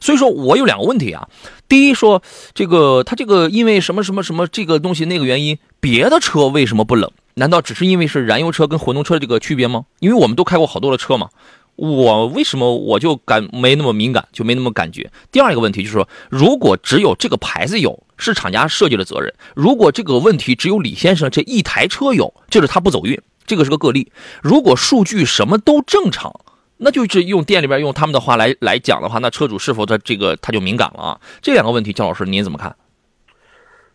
[0.00, 1.28] 所以说我有两个问题啊。
[1.68, 2.22] 第一说
[2.54, 7.10] 这个他这个因为什么什么什么这个东西那个原因，别的车为什么不冷？
[7.34, 9.84] 难道只是因为是燃油车跟混动车这个区别吗？
[10.00, 11.30] 因为我们都开过好多的车嘛，
[11.76, 15.10] 我为什么我就感没那么敏感，就没那么感觉？
[15.32, 24.12] 第二一个问题就是说，如果只有这个牌子有，是厂家设计的责任；如果这个问题只有李先生这一台车有，就是他不走运，这个是个个例。
[24.42, 26.32] 如果数据什么都正常，
[26.76, 31.20] 那就是用店里边用他们的话来来讲的话，那车主是否他这个他就敏感了啊？
[31.42, 32.74] 这两个问题，焦老师您怎么看？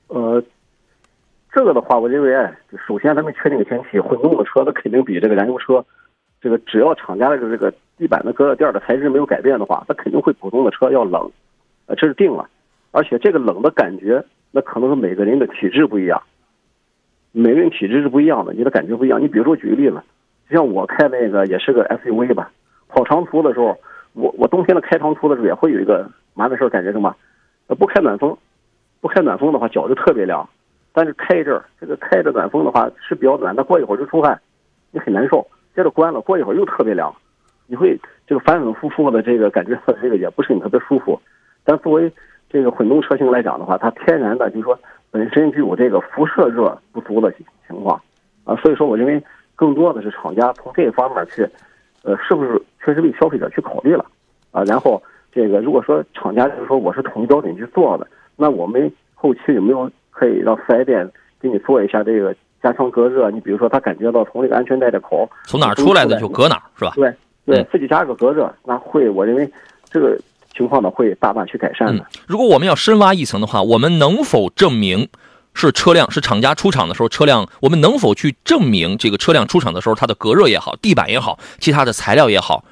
[0.08, 0.44] 呃，
[1.52, 2.32] 这个的话，我认为，
[2.88, 5.84] 首先咱们确定个前提，混动的车它肯定比这个燃油车，
[6.42, 11.32] 这个只要厂家的这个地板的隔热垫的材质没有改变的话，它肯定会普通的车要冷，
[11.88, 12.48] 呃，这是定了。
[12.96, 16.24] 而且这个冷的感觉，那可能是每个人的体质不一样，
[17.34, 19.22] 每个人体质是不一样的，你的感觉不一样。
[19.22, 20.02] 你比如说，举个例子，
[20.50, 22.50] 就像我开那个也是个 SUV 吧，
[22.88, 23.78] 跑长途的时候，
[24.14, 27.14] 我我冬天的开长途的时候也会有一个麻烦事儿，感觉什么？
[27.68, 28.38] 不开暖风，
[29.02, 30.48] 不开暖风的话，脚就特别凉。
[30.94, 34.40] 但是开一阵儿，这个开着暖风的话是比较暖，但过一会儿就出汗，
[34.92, 35.46] 你很难受。
[35.76, 37.14] 接着关了，过一会儿又特别凉，
[37.68, 41.20] 你会这个反反复复的这个感觉， 这个也不是很特别舒服。
[41.66, 42.10] 但作为
[42.56, 44.80] 这个混动车型来讲的话，它天然的就是说
[45.12, 47.30] 本身就有这个辐射热不足的
[47.68, 48.02] 情况
[48.46, 49.22] 啊，所以说我认为
[49.58, 51.46] 更多的是厂家从这一方面去，
[52.04, 54.06] 呃，是不是确实为消费者去考虑了
[54.52, 54.64] 啊？
[54.64, 63.30] 然后这个如果说厂家就是说我是统一标准去做的，那我们后期有没有可以让四 S 店给你做一下这个加强隔热？
[63.32, 66.94] 你比如说他感觉到从这个安全带的口从哪儿出来的就隔哪儿，是吧？
[66.96, 67.14] 对
[67.46, 69.52] 对嗯，自己加个隔热，那会我认为
[69.90, 70.18] 这个
[70.56, 72.06] 情况呢会大大去改善的。
[72.28, 75.10] 如果我们要深挖一层的话，我们能否证明
[75.54, 82.64] 是车辆是厂家出厂的时候车辆，我们能否去证明这个车辆出厂的时候它的隔热也好，地板也好，其他的材料也好，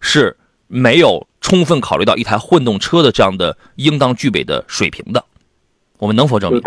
[0.00, 5.24] 是没有充分考虑到一台混动车的这样的应当具备的水平的？
[5.98, 6.62] 我们能否证明？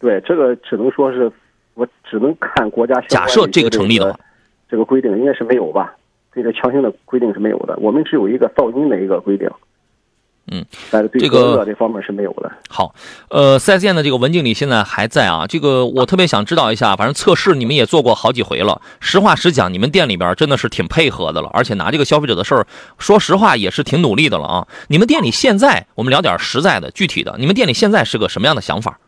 [0.00, 1.32] 对这个只能说是
[1.72, 4.20] 我只能看国家假设这个成立的话，
[4.68, 5.94] 这个规定应该是没有吧？
[6.32, 9.48] 这个强行的规定是没有的，我们只有一个噪音的一个规定。
[10.52, 12.52] 嗯，但是对这个隔热这方面是没有的。
[12.68, 12.94] 好，
[13.30, 15.46] 呃，四 S 店的这个文经理现在还在啊。
[15.46, 18.80] 这个我特别想知道一下，反正测试你们也做过好几回了。
[19.00, 22.66] 实话实讲，你们店里边真的是挺配合的了，而且拿这个消费者的事儿，
[22.98, 24.68] 说实话也是挺努力的了啊。
[24.88, 28.98] 你们店里现在，我们聊点实在的、具体的，你们店里现在是个什么样的想法？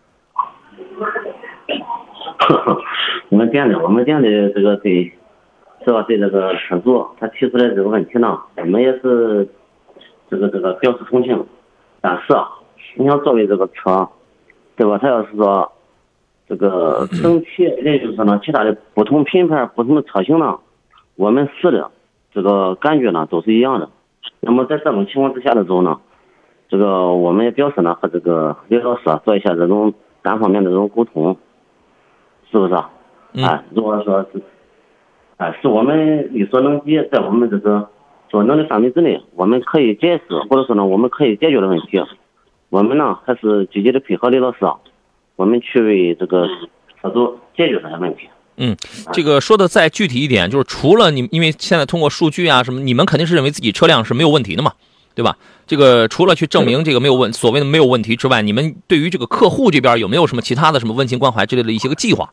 [3.29, 5.12] 我们店里，我们店里这个对，
[5.85, 6.03] 是吧？
[6.03, 9.49] 对这个车主他提出来这个问题呢，我们也是
[10.31, 11.45] 这个这个表示同情。
[12.01, 12.49] 但是啊，
[12.95, 14.09] 你想作为这个车，
[14.77, 14.99] 对吧？
[14.99, 15.73] 他要是说
[16.49, 20.59] 这个整体，也就是说呢，其他的不同品牌、不同的车型呢，
[21.17, 21.91] 我们试的
[22.33, 23.89] 这个感觉呢都是一样的。
[24.41, 25.99] 那么在这种情况之下的时候呢，
[26.69, 31.37] 这个我们也表示呢和这个李老师啊做一下这种单方面的这种沟通，
[32.51, 32.91] 是不是啊？
[33.33, 34.41] 嗯哎，如果说是，
[35.37, 37.89] 哎，是我们力所能及，在我们这个
[38.37, 41.99] 做能力范围之内，我们可以解释，或者说呢，我们可以解决的问题，
[42.68, 44.75] 我们呢还是积极的配合李老师啊，
[45.37, 46.46] 我们去为这个
[47.01, 48.29] 车主解决这些问题。
[48.59, 48.77] 嗯，
[49.11, 54.72] 这个说的再具体一点，就是除了你，因为现在通过数据啊什么，你们肯定是认为自己车辆是没有问题的嘛，
[55.14, 55.38] 对吧？
[55.66, 62.31] 这个除了去证明这个没有问所谓的没有问题之外，你们对于这个客户这边有没有什么其他的什么温情关怀之类的一些个计划？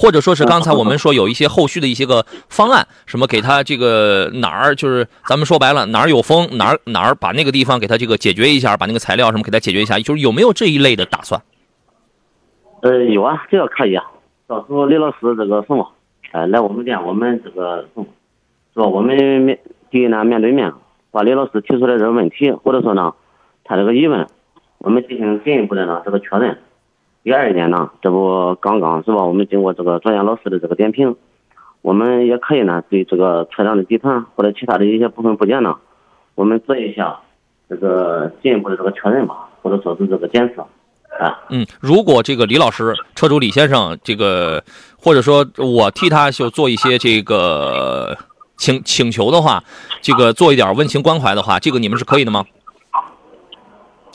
[0.00, 11.42] 或者说是刚才我们说有一些后续的一些个方案，什么给他这个哪儿就是咱们说白了哪儿有风哪儿哪儿把那个地方给他这个解决一下，把那个材料什么给他解决一下，就是有没有这一类的打算？
[12.82, 14.04] 呃，有啊，这个可以啊。
[14.46, 15.90] 到时候李老师这个什么，
[16.30, 18.06] 哎，来我们店，我们这个什么，
[18.72, 18.86] 是吧？
[18.86, 19.58] 我们面
[19.90, 20.72] 第一呢，面对面
[21.10, 23.12] 把李老师提出来这个问题，或者说呢，
[23.64, 24.24] 他这个疑问，
[24.78, 26.56] 我们进行进一步的呢这个确认。
[27.28, 29.22] 第二一点呢，这不刚刚是吧？
[29.22, 31.14] 我们经过这个专业老师的这个点评，
[31.82, 35.76] 我们也可以呢对这个车辆的底盘或者其他的一些部分部件呢，
[36.34, 37.18] 我们做一下
[37.68, 40.62] 这个进一步的这个确认吧，或者说是这个检测，
[41.22, 41.38] 啊。
[41.50, 44.64] 嗯，如果这个李老师车主李先生这个，
[44.98, 48.16] 或者说我替他就做一些这个
[48.56, 49.62] 请请求的话，
[50.00, 52.46] 这个做一点温情关怀的话，这个你们是可以的吗？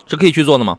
[0.07, 0.75] 是可以去做的吗？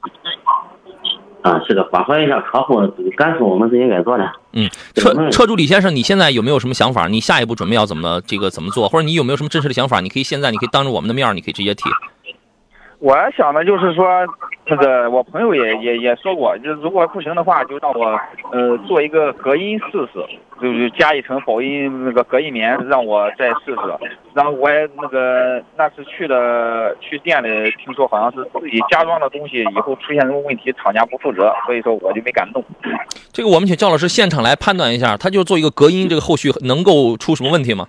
[1.45, 4.25] 啊，是的，关怀一下客户这个感受，我们是应该做的。
[4.55, 7.07] 嗯，车车主李先生，你现在有没有什么想法？
[7.07, 8.89] 你下一步准备要怎么这个怎么做？
[8.89, 10.01] 或者你有没有什么真实的想法？
[10.01, 11.83] 你可以现在你可以当着我们的面，你可以直接提。
[13.05, 14.25] 我想的就是说，
[14.67, 18.19] 那个我朋友也也也说过，就如果不行的话，就让我
[18.51, 20.25] 呃做一个隔音试试，
[20.59, 24.09] 就是加一层保音那个隔音棉，让我再试试。
[24.33, 32.65] 然后我也那个那次去的去店里，听说好像是自己加装的东西以后出现什么问题，厂家不负责，所以说我就没敢动。
[33.33, 37.87] 这个我们请赵老师现场来判断一下，他就做一个隔音，这个后续能够出什么问题吗？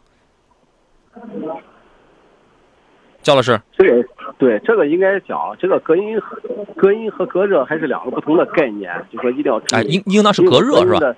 [3.25, 4.07] 赵老师，这个
[4.38, 6.38] 对这个应该讲，这个隔音和
[6.75, 9.59] 隔音和隔热还是两个不同的概念，就说一定要。
[9.71, 10.99] 哎，应应当是隔热是吧？
[10.99, 11.15] 吧？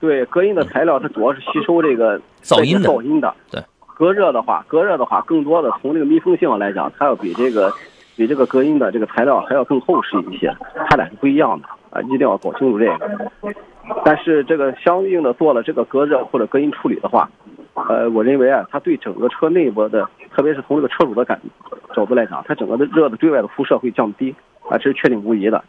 [0.00, 3.34] 对，隔音的材料它主要是吸收这个噪音的噪音的。
[3.50, 3.62] 对，
[3.94, 7.70] 隔热的话，隔热的话，更多的从这个密封性来讲，它要比这个
[8.16, 10.50] 比这个隔音的这个材料还要更厚实一些，
[10.88, 13.54] 它俩是不一样的啊，一定要搞清楚这个。
[14.02, 17.28] 但是这个相应的做了这个隔热或者隔音处理的话，
[17.74, 21.40] 呃，我认为啊，它对整个车内部的，特别是从这个车主的感
[21.94, 24.34] 角度来讲，它整个的热的对外的辐射会降低
[24.68, 25.62] 啊，这是确定无疑的。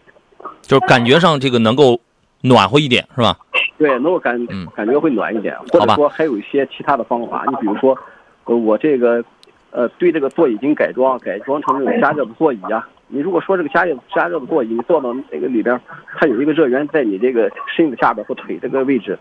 [0.61, 1.99] 就是感觉上这个能够
[2.41, 3.37] 暖和一点是吧？
[3.77, 7.97] 对，能够感嗯感觉会暖一点，或者说还有一些其他的方法，你比如说，
[8.45, 9.23] 呃，我这个，
[9.71, 12.87] 呃，对这个座椅进行改装，改装成这种加热的座椅啊。
[13.07, 15.79] 你如果说这个加热加热的座椅，你坐到那个里边，
[16.17, 19.17] 它有一个热源在你这个身子下边或腿这个位置，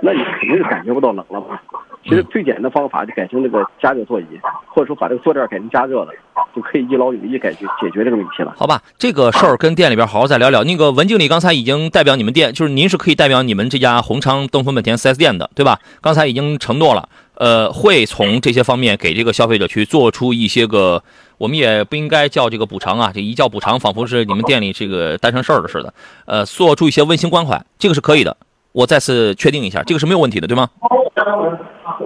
[0.00, 1.58] 那你肯定是感觉不到冷了嘛。
[2.04, 4.26] 其实最简单的方法就改成这个加热座椅，
[4.66, 6.12] 或者说把这个坐垫改成加热的，
[6.54, 8.52] 就可以一劳永逸解决解决这个问题了。
[8.58, 10.62] 好吧，这个事儿跟店里边好好再聊聊。
[10.64, 15.78] 那个文经理刚才已经代表你们店，就是您是可以代表你们这家宏昌东风本田 4S 店的，对吧？
[16.02, 21.02] 刚才已经承诺了，呃，会从这些方面给这个消费者去做出一些个，
[21.38, 25.94] 我们也不应该叫这个补偿啊，这一叫补偿，仿佛是你们店里这个单成事儿的似的。
[26.26, 28.36] 呃，做出一些温馨关怀，这个是可以的。
[28.74, 30.68] 我再次确定一下，这个是没有问题的，对吗？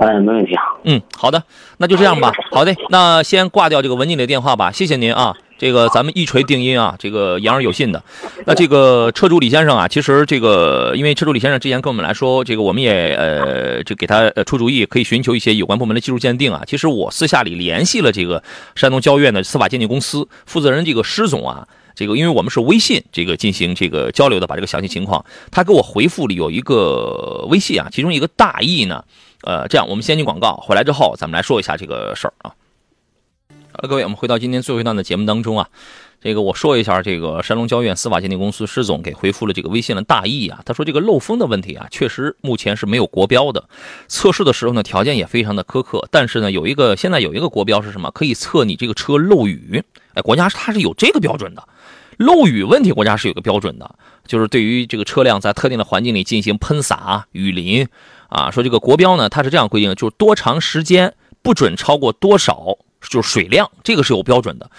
[0.02, 0.62] 哎，没问题啊。
[0.85, 1.42] 嗯，好的，
[1.78, 2.31] 那就这样吧。
[2.50, 5.35] 好的，那先挂掉这个文经理的电话吧，谢谢您啊。
[5.57, 8.00] 这个咱们一锤定音啊，这个言而有信的。
[8.44, 16.62] 那这个车主李先生啊，其实这个因为车主李先生之前跟我们来说，这个我们也呃就给他呃出主意，可以寻求一些有关部门的技术鉴定啊。
[16.66, 18.42] 其实我私下里联系了这个
[18.74, 21.66] 山东交院的司法鉴定公司负责人这个施总啊。
[21.99, 29.05] 这个，因为我们是微信这个进行这个交流的，把这个详细情况，他给我回复里有一个微信啊，其中一个大意呢，
[29.42, 32.55] 呃，这样我们先进广告，回来之后咱们来说一下这个事儿啊。
[33.73, 35.69] 好了，各位，我们回到今天最后一段的节目当中啊，
[36.21, 43.69] 这个我说一下这个山东交院司法鉴定公司施总给回复了这个微信的大意啊，他说这个漏风的问题啊，确实目前是没有国标的，
[44.07, 48.11] 测试的时候呢条件也非常的苛刻，但是呢有一个现在有一个国标是什么？
[48.13, 49.83] 可以测你这个车漏雨，
[50.15, 51.69] 哎，国家它是有这个标准的。
[52.19, 53.94] 漏雨问题，国家是有个标准的，
[54.27, 57.88] 就是对于这个车辆在特定的环境里进行喷洒、雨淋，
[58.29, 62.77] 啊，说这个国标呢，它是这样规定，就是多长时间不准超过多少，
[63.08, 64.71] 就是水量，这个是有标准的。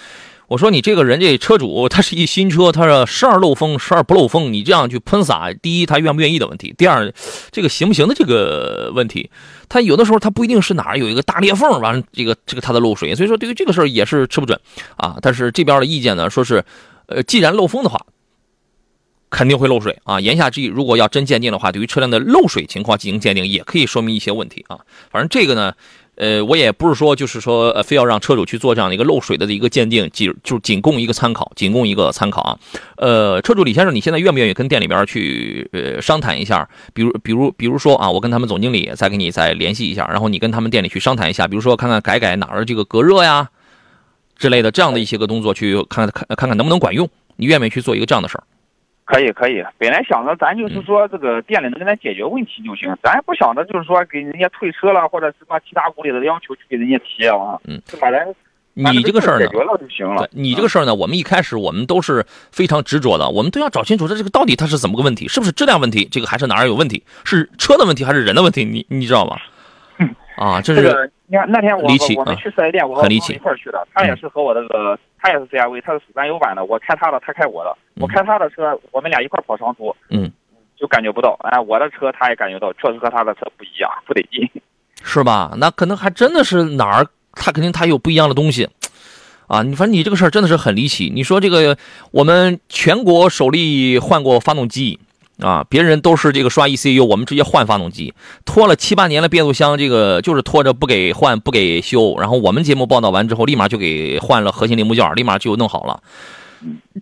[0.48, 7.14] 我说你这个人这车主，他是一新车，他是十二漏风，十二不漏风，你这样去喷洒，第一他愿不愿意的问题，第二
[7.52, 9.30] 这个行不行的这个问题，
[9.70, 14.60] 他有的时候他不一定是哪儿有一个大裂缝，完了这个这个他的漏水，所以说对于这个事儿也是吃不准
[14.98, 15.18] 啊。
[15.22, 16.66] 但是这边的意见呢，说是，
[17.10, 18.05] 呃，既然漏风的话，
[19.30, 20.20] 肯定会漏水啊。
[20.20, 24.80] 言下之意，如果要真鉴定的话，对于车辆的漏水情况进行鉴定，也可以说明一些问题啊。
[25.12, 25.74] 反正这个呢。
[26.22, 32.60] 呃，我也不是说，就是说，呃，非要让车主去做这样的一个漏水的一个鉴定，仅就仅供一个参考，仅供一个参考啊。
[32.97, 36.68] 呃，车主李先生，你现在愿不愿意跟店里边去呃商谈一下？
[36.93, 43.49] 比如，比如，比如说啊，我跟他们总经理再给你再联系一下，然后你跟他们店里去商谈一下，比如说看看改改哪儿这个隔热呀
[44.40, 47.08] 之类的这样的一些个动作，去看看看看看能不能管用？
[47.36, 48.44] 你愿不愿意去做一个这样的事儿？
[49.06, 58.24] 可以可以，本来想着咱就是说这个店里能给咱解决问题就行，咱也不想着就是说给人家退车了或者什么其他无理的要求去给人家提啊，嗯，就把咱
[58.76, 60.30] 你这个事儿呢，解决了就行了。
[60.32, 69.38] 你这个事儿呢，我们一开始我们都是非常执着的，我们都要找清楚这这个到底它是怎么个问题，是不是质量问题，这个还是哪儿有问题，是车的问题还是人的问题，你你知道吗？
[70.38, 71.84] 啊，这是你看那天我
[72.18, 80.32] 我们去四 S 店，我和我一块去的，他也是和我这个，他也是 CRV，他是燃油版的，我开他的，他开我的，我开他的车，我们俩一块跑长途，嗯，
[80.76, 84.50] 就感觉不到，哎，我的车他也感觉到，确实和他的车不一样，不得劲，
[85.06, 85.54] 是吧？
[85.58, 88.68] 那可能还真的是哪儿，他肯定他有不一样的东西，
[89.46, 91.12] 啊，你反正你这个事儿真的是很离奇。
[91.14, 91.78] 你说这个
[92.10, 95.00] 我们全国首例换过发动机。
[95.40, 98.14] 啊，别人都是这个刷 ECU，我们直接换发动机，
[98.46, 106.02] 拖了七八年的变速箱，这个就是拖着不给换不给修，然后我们节目报道完之后，立马就给换了核心零部件，立马就弄好了。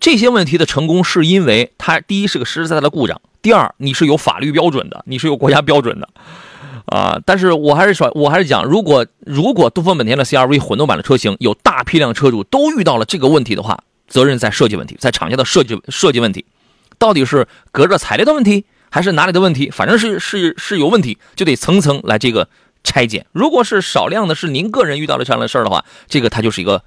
[0.00, 6.08] 这些问题的成功是因为它第一是个实实在在的故障，第二你是有法律标准的，你是有国家标准的
[6.86, 7.20] 啊。
[7.26, 16.44] 但是我还是说，我还是讲，如果如果东风本田的 CRV 混动版的车型有大批量车主都遇到了这个问题的话，责任在设计问题，在厂家的设计设计问题。
[16.98, 19.70] 到底是隔着材料的问题，还是哪里的问题？
[19.70, 22.48] 反正是是是有问题，就得层层来这个
[22.82, 23.26] 拆解。
[23.32, 26.82] 如果是少量的，是您个人遇到了这样的事儿的话，这个它就是一个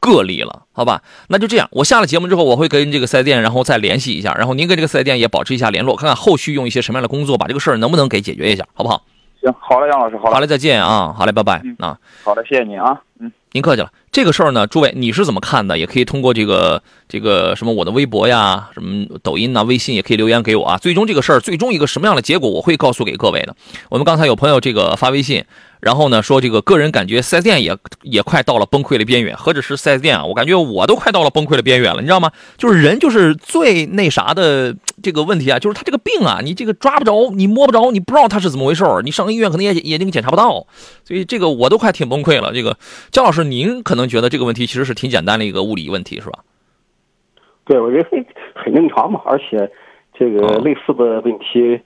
[0.00, 1.02] 个例了，好吧？
[1.28, 9.02] 那就这样，我下了节目之后，我会跟这个四 S 店，然后再联系一下，然后您跟这个四 S 店也保持一下联络，看看后续用一些什么样的工作，把这个事儿能不能给解决一下，好不好？
[9.40, 13.32] 行，好嘞，杨老师，好嘞，再见啊，好嘞，拜拜啊，好嘞，谢谢你啊，嗯。
[13.52, 15.78] 您客气了，这个事儿呢，诸位你是怎么看的？
[15.78, 20.76] 也可以通过这个这个什么我的微博呀，什么抖音呐、微信也可以留言给我啊。
[20.76, 23.56] 最终这个事儿，最终一个什么样的结果，我会告诉给各位的。
[23.88, 25.44] 我们刚才有朋友这个发微信。
[25.80, 32.32] 然后呢，说这个个人感觉四 S 店也也快到了崩溃的边缘，何止是四 S 店啊，我感觉我都快到了崩溃的边缘了，你知道吗？
[32.56, 40.66] 就是人就是最那啥的这个问题啊，就是他这个病啊，你这个抓不着，你摸不着，你不知道他是怎么回事你上医院可能也也那个检查不到，
[41.04, 42.52] 所以这个我都快挺崩溃了。
[42.52, 42.76] 这个
[43.10, 46.40] 焦老师，您可能觉得这个问题其实是挺简单的一个物理问题，是吧？
[47.64, 48.24] 对，我觉得很
[48.54, 49.70] 很正常嘛，而且
[50.18, 51.80] 这个类似的问题。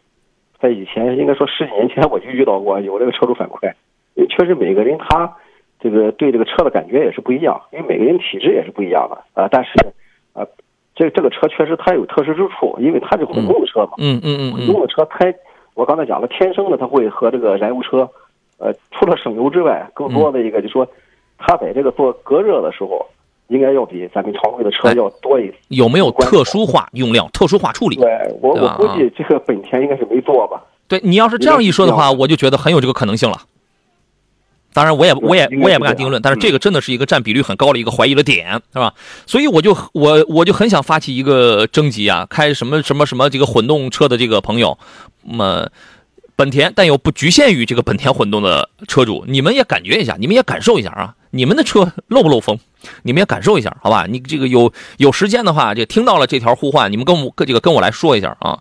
[0.60, 3.68] 在以前，应该说十几年前我就遇到过有这个车主反馈，
[4.28, 5.36] 确实每个人他
[5.80, 9.48] 这个对这个车的感觉也是不一样，因为每个人体质也是不一样的啊。
[9.50, 9.70] 但是
[10.32, 10.46] 啊，
[10.94, 13.92] 这这个车确实它有特殊之处，因为它是混动的车嘛。
[13.98, 14.52] 嗯嗯嗯。
[14.52, 15.26] 混动的车它，
[15.74, 18.08] 我刚才讲了，天生的它会和这个燃油车，
[18.58, 20.86] 呃，除了省油之外，更多的一个就是说，
[21.38, 23.04] 它在这个做隔热的时候，
[23.48, 25.52] 应该要比咱们常规的车要多一。
[25.68, 27.96] 有没有特殊化用料、特殊化处理？
[27.96, 28.06] 对
[28.40, 30.62] 我我估计这个本田应该是没做吧。
[30.86, 33.36] 对你要是这样一说的话，我就觉得很有这个可能性了。
[34.72, 38.94] 当然，我也我也我也不敢定论，但是这个真的是一个占比率很高的一个怀疑的点，是吧？
[39.26, 44.78] 所以我就我我就很想发起一个征集啊，开什么什么什么这个混动车的这个朋友，
[45.24, 45.68] 那么
[46.34, 52.58] 本田，但又不局限于这个本田混动的车主，你们也感觉一下，你们也感受一下啊，你们的车漏不漏风？
[53.02, 54.06] 你们也感受一下，好吧？
[54.08, 58.58] 你这个有有时间的话，就听到了这条呼唤，你们跟我跟这个跟我来说一下啊。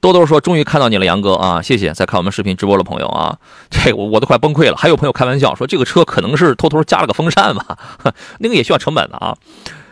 [0.00, 1.92] 兜兜说：“终于看到你了，杨哥啊，谢谢！
[1.92, 3.36] 在看我们视频直播的朋友啊，
[3.68, 4.76] 这我我都快崩溃了。
[4.76, 7.76] 还有朋友开玩笑说，这个车可能是偷偷加了个风扇吧？
[8.38, 9.36] 那个也需要成本的啊。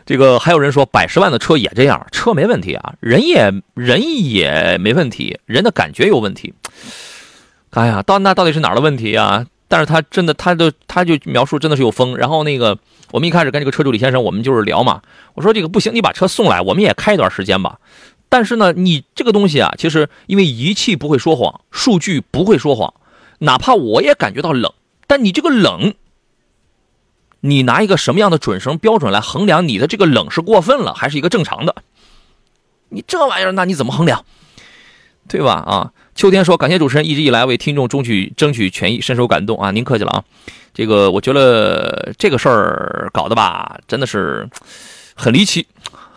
[0.04, 6.54] 这个还有人说，百十万的车也这样，车没问题啊，人也人也没问题，人的感觉有问题。
[7.70, 9.44] 哎呀，到那到底是哪儿的问题啊？
[9.66, 12.16] 但是他真的，他的他就描述真的是有风。
[12.16, 12.78] 然后那个
[13.11, 15.02] 我们一开始跟这个车主李先生，我们就是聊嘛，
[15.34, 17.78] 我说这个不行，你把车送来，我们也开一段时间吧。”
[18.29, 22.93] 但是呢，你这个东西啊，其实因为仪器不会说谎，数据不会说谎，
[23.39, 24.72] 哪怕我也感觉到冷，
[25.07, 25.95] 但你这个冷，
[27.41, 31.77] 你拿一个什么样的准绳标准来衡量你的这个冷是过分了还是一个正常的？
[32.89, 34.24] 你这玩意儿，那你怎么衡量？
[35.29, 35.53] 对吧？
[35.55, 39.70] 啊，秋天说感谢主持人一直以来为听众争取争取权益，深受感动啊！
[39.70, 40.24] 您客气了啊，
[40.74, 44.49] 这个我觉得这个事儿搞的吧，真的是。
[45.18, 45.66] 很离奇。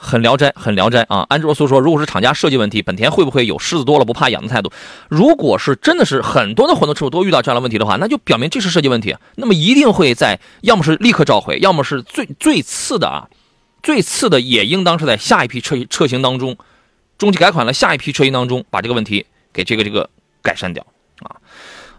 [0.01, 1.25] 很聊斋，很聊斋啊！
[1.27, 4.71] 安卓苏说，如果是厂家设计问题，本田会不会有狮子多了不怕痒的态度？
[5.09, 9.13] 如果是真的是很多的混动车主都遇到这样的问题的话，那就表明这是设计问题。
[9.35, 13.27] 那么一定会在要么是立刻召回，要么是最最次的啊，
[13.83, 16.57] 最次的也应当是在下一批车车型当中，
[17.17, 20.09] 中期改款了下一批车型当中把这个问题给这个这个
[20.41, 20.85] 改善掉
[21.19, 21.35] 啊。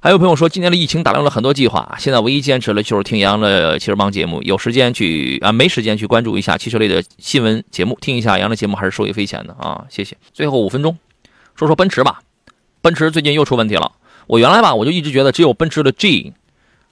[0.03, 4.40] 还有朋友说，今年的疫情打乱了很多计划，现在唯一坚持的就是听杨的汽车帮节目。
[4.42, 10.16] 有时间去啊，没时间去关注一下汽车类的新闻节目，听一下杨的节目还是受益匪浅的啊，谢谢。
[10.32, 10.96] 最后五分钟，
[11.55, 12.22] 说说奔驰吧。
[12.80, 13.92] 奔驰最近又出问题了。
[14.26, 16.32] 我原来吧，我就一直觉得只有奔驰的 G，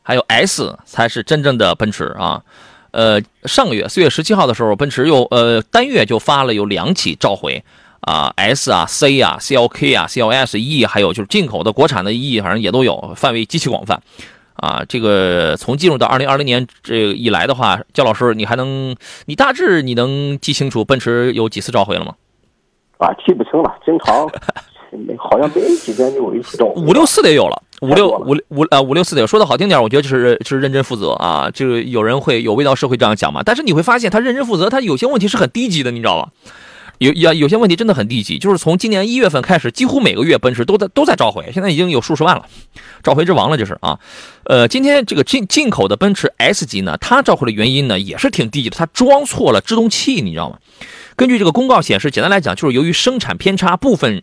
[0.03, 2.43] 还有 S 才是真正的奔驰啊。
[2.91, 7.65] 呃，上个月四月十七号的时候，奔驰又呃单月就发了有两起召回。
[8.01, 14.01] 啊，S 啊，C 啊，CLK 啊，CLS，E，还有就是进口的、国产的 E，反正也都有，范围极其广泛。
[14.55, 18.97] 啊，这个从进入到二零二零年这以来的话，焦老师，你还能，
[19.27, 22.15] 你大致你能记清楚奔驰有几次召回了吗？
[22.99, 24.29] 啊，记不清了，经常
[25.17, 26.83] 好像没几天就有一次召回。
[26.83, 29.27] 五六次得有了，五六五五呃五六次得有。
[29.29, 31.49] 说的好听点，我觉得就是就是认真负责啊。
[31.55, 33.43] 这个有人会有味道社会这样讲嘛？
[33.45, 36.31] 但是你会发现，他认真负责，他有些问题是很低级的，你知道吧？
[36.99, 42.47] 有有有些问题真的很低级，就是从今年一月份开始，几乎每个月奔驰都在都在召回，现在已经有数十万了，
[43.03, 43.99] 召回之王了，这是啊。
[44.45, 50.59] 呃，今天这个进进口的奔驰 S 级呢，它召回的原因呢也是挺低级的，它装错了制动器，你知道吗？
[51.15, 54.23] 根据这个公告显示，简单来讲就是由于生产偏差，部分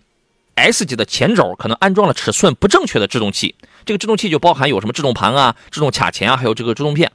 [0.55, 3.55] S 级的前轴可能安装了尺寸不正确的制动器，
[3.85, 7.11] 这个制动器就包含有什么制动盘啊、制动卡钳啊，还有这个制动片。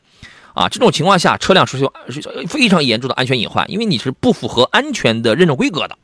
[0.55, 1.89] 啊，这种情况下，车辆出现
[2.49, 5.97] 非常严重的安全隐患，因为你是不符合安全的认证规格的。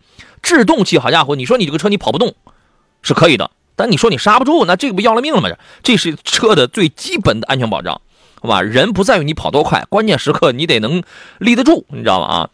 [0.43, 2.35] 制动器，好家伙，你说你这个车你跑不动
[3.03, 5.49] 是可以的，但你说你刹不住，那这个不要了命了吗？
[5.49, 8.01] 这这是车的最基本的安全保障，
[8.41, 8.63] 好吧？
[8.63, 11.03] 人不在于你跑多快，关键时刻你得能
[11.39, 12.27] 立得住，你知道吗？
[12.27, 12.51] 啊。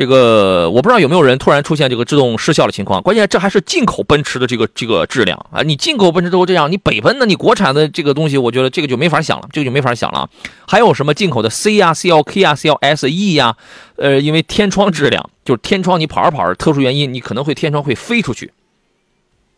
[0.00, 5.60] 这个我不知道有没有人突然出现这个制动失效的情况，关键这还是进口奔驰的这个这个质量啊！
[5.60, 7.26] 你进口奔驰都这样，你北奔的？
[7.26, 10.30] 你国产的这个东西，我觉得这个就没法想了，这个就没法想了。
[10.66, 13.54] 还有什么进口的 C 啊、CLK 啊、CLSE 呀？
[13.96, 18.54] 呃，因为天窗质量，就是天窗你跑着跑着，特殊原因你可能会天窗会飞出去，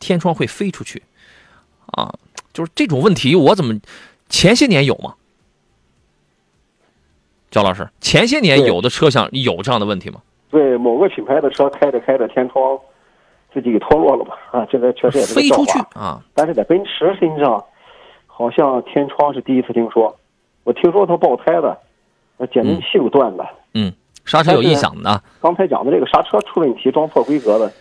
[0.00, 1.04] 天窗会飞出去，
[1.86, 2.12] 啊，
[2.52, 3.78] 就是这种问题，我怎么
[4.28, 5.14] 前些年有吗？
[7.52, 10.20] 焦老师，前些年有的车上有这样的问题吗？
[10.52, 12.78] 对某个品牌的车开着开着天窗
[13.52, 14.36] 自己给脱落了吧？
[14.52, 16.20] 啊，这个确实也是飞出去啊！
[16.34, 17.64] 但是在奔驰身上，
[18.26, 20.14] 好像天窗是第一次听说。
[20.64, 21.76] 我听说它爆胎的，
[22.52, 23.44] 减震器有断的，
[23.74, 23.92] 嗯，
[24.24, 25.22] 刹车有异响的。
[25.40, 27.72] 刚才讲的这个刹车出问题装错规格的，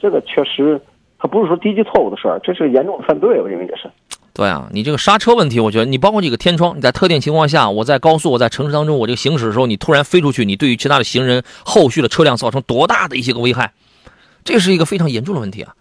[0.00, 0.80] 这个确实，
[1.18, 3.90] 它不是说低级错误的事儿，这是严重的犯罪，我认为这是。
[4.34, 13.74] 对啊，你这个刹车问题，我觉得你包括这个天窗，你在特定情况下，我在高速，我在城市当中，我这个行驶的时候，你突然飞出去，你对于其他的行人、后续的车辆造成多大的一些个危害，
[14.42, 15.74] 这是一个非常严重的问题啊！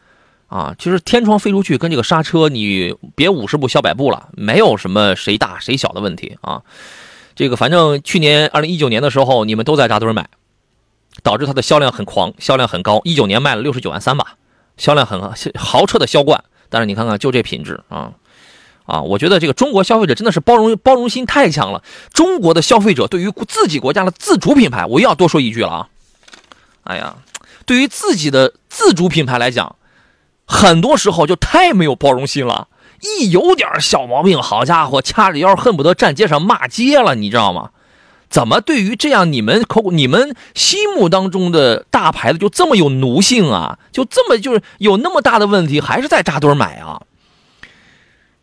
[0.48, 6.62] 啊，其实天窗飞出去跟这个刹车，你别五十步笑百步了，没有什么谁大谁小的问题啊。
[7.36, 10.28] 这个反正去年二零一九年的时候，你们都在扎堆买，
[11.24, 14.36] 导致它的销量很狂，销量很高，一九年卖了六十九万三吧，
[14.76, 15.22] 销量很
[15.58, 16.44] 豪车的销冠。
[16.68, 18.12] 但是你看看，就这品质啊！
[18.92, 21.82] 啊，我觉得这个中国消费者真的是包容包容心太强了。
[22.12, 25.88] 中国的消费者对于自己国家的自主品牌，我又要多说一句了啊！
[26.84, 27.16] 哎呀，
[27.66, 29.78] 对于自己的自主品牌来讲，
[30.46, 32.68] 很多时候就太没有包容心了。
[33.00, 37.70] 一有点小毛病，好家伙，掐着腰恨不得站街上骂街了，你知道吗？
[38.30, 43.80] 怎么对于这样你们口你们心目当中的大牌子就这么有奴性啊？
[43.94, 47.02] 就这么就是有那么大的问题，还是在扎堆买啊？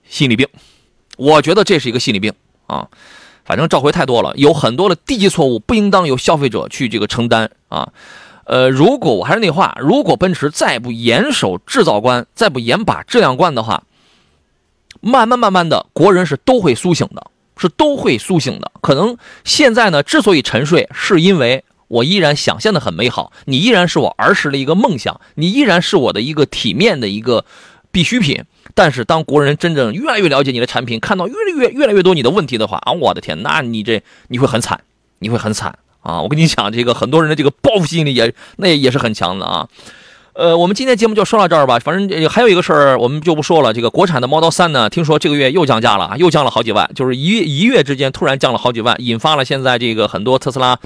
[0.08, 0.48] 心理病，
[1.16, 2.32] 我觉得这是一个心理病
[2.66, 2.88] 啊。
[3.44, 7.92] 反正召回太多了，有很多的低级错误不应当由消费者去这个承担啊。
[8.44, 13.84] 呃，如果我还是那话，如果奔驰再不严守制造关，再不严把质量关的话，
[15.00, 18.72] 慢慢慢慢的，国人是都会苏醒的，是都会苏醒的。
[18.82, 27.46] 可能现在呢，之所以沉睡，是因为我依然想象的很美好，你依然是我儿时的一个梦想，你依然是我的一个体面的一个
[27.90, 28.44] 必需品。
[28.78, 34.80] 但是，当国人真正越来越了解你的产品，看到越来越越来越多你的问题的话啊，我的天，那你这你会很惨，
[35.18, 36.22] 你会很惨啊！
[36.22, 39.66] 我跟你讲，这个很多人的这个报复心理也那也是很强的啊。
[40.34, 41.80] 呃，我们今天节目就说到这儿吧。
[41.80, 43.72] 反正还有一个事儿，我们就不说了。
[43.72, 50.78] 这个国产的 Model 3呢，听说这个月又降价了，又降了好几万，就是一一月之间突然降了好几万，引发了现在这个很多特斯拉，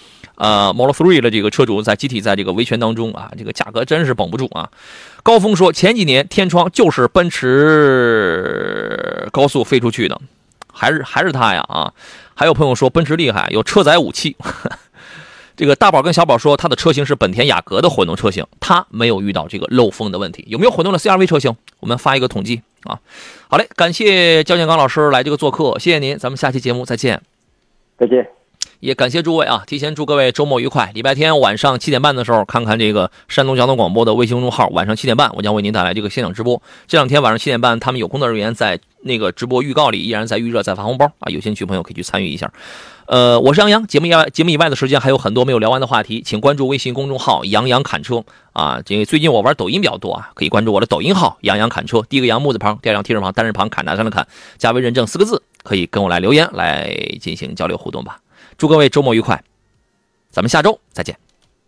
[0.43, 4.69] 呃，Model 3的这个车主在集体在这个维权当中啊，这个价格真是绷不住啊。
[5.23, 10.21] 高峰说，前几年天窗就是奔驰高速飞出去的，
[10.73, 11.93] 还是还是他呀啊。
[12.35, 14.37] 还有朋友说奔驰厉害，有车载武器。
[15.55, 20.45] 这个大宝跟小宝说，他的车型是本田雅阁的混动车型，他没有遇到这个漏风的问题。
[20.49, 21.55] 有没有混动的 CRV 车型？
[21.79, 22.99] 我们发一个统计啊。
[23.47, 27.23] 好嘞，感谢焦建刚老师来这个做客，谢谢您，咱们下期节目再见。
[27.97, 28.42] 再见。
[28.83, 29.63] 也感谢诸位啊！
[29.65, 30.91] 提前祝各位周末愉快。
[30.93, 34.67] 礼拜天晚上七点半的时候，看看这个山东交通广播的微信公众号。
[34.71, 36.61] 晚上七点半，我将为您带来这个现场直播。
[36.89, 41.31] 这两天晚上七点半，他们有工作人员在那个直播预告里依然在预热，在发红包啊！
[41.31, 42.53] 有兴趣朋友可以去参与一下。
[43.07, 43.87] 呃，我是杨洋。
[43.87, 48.83] 节目以外，节目以外的时间还有很多没有聊完的话题，请关注微信公众号“杨洋侃车”啊。
[48.85, 52.03] 这个最近我玩抖音比较多啊，可以关注我的抖音号“杨洋侃车”。
[52.11, 54.27] 第一个杨木字旁，第二个提手旁，单人旁，侃大山的侃，
[54.59, 58.19] 加微认证四个字，可以跟我来留言来进行交流互动吧。
[58.63, 59.43] 祝各位周末愉快。
[60.31, 61.19] 咱们下周再见。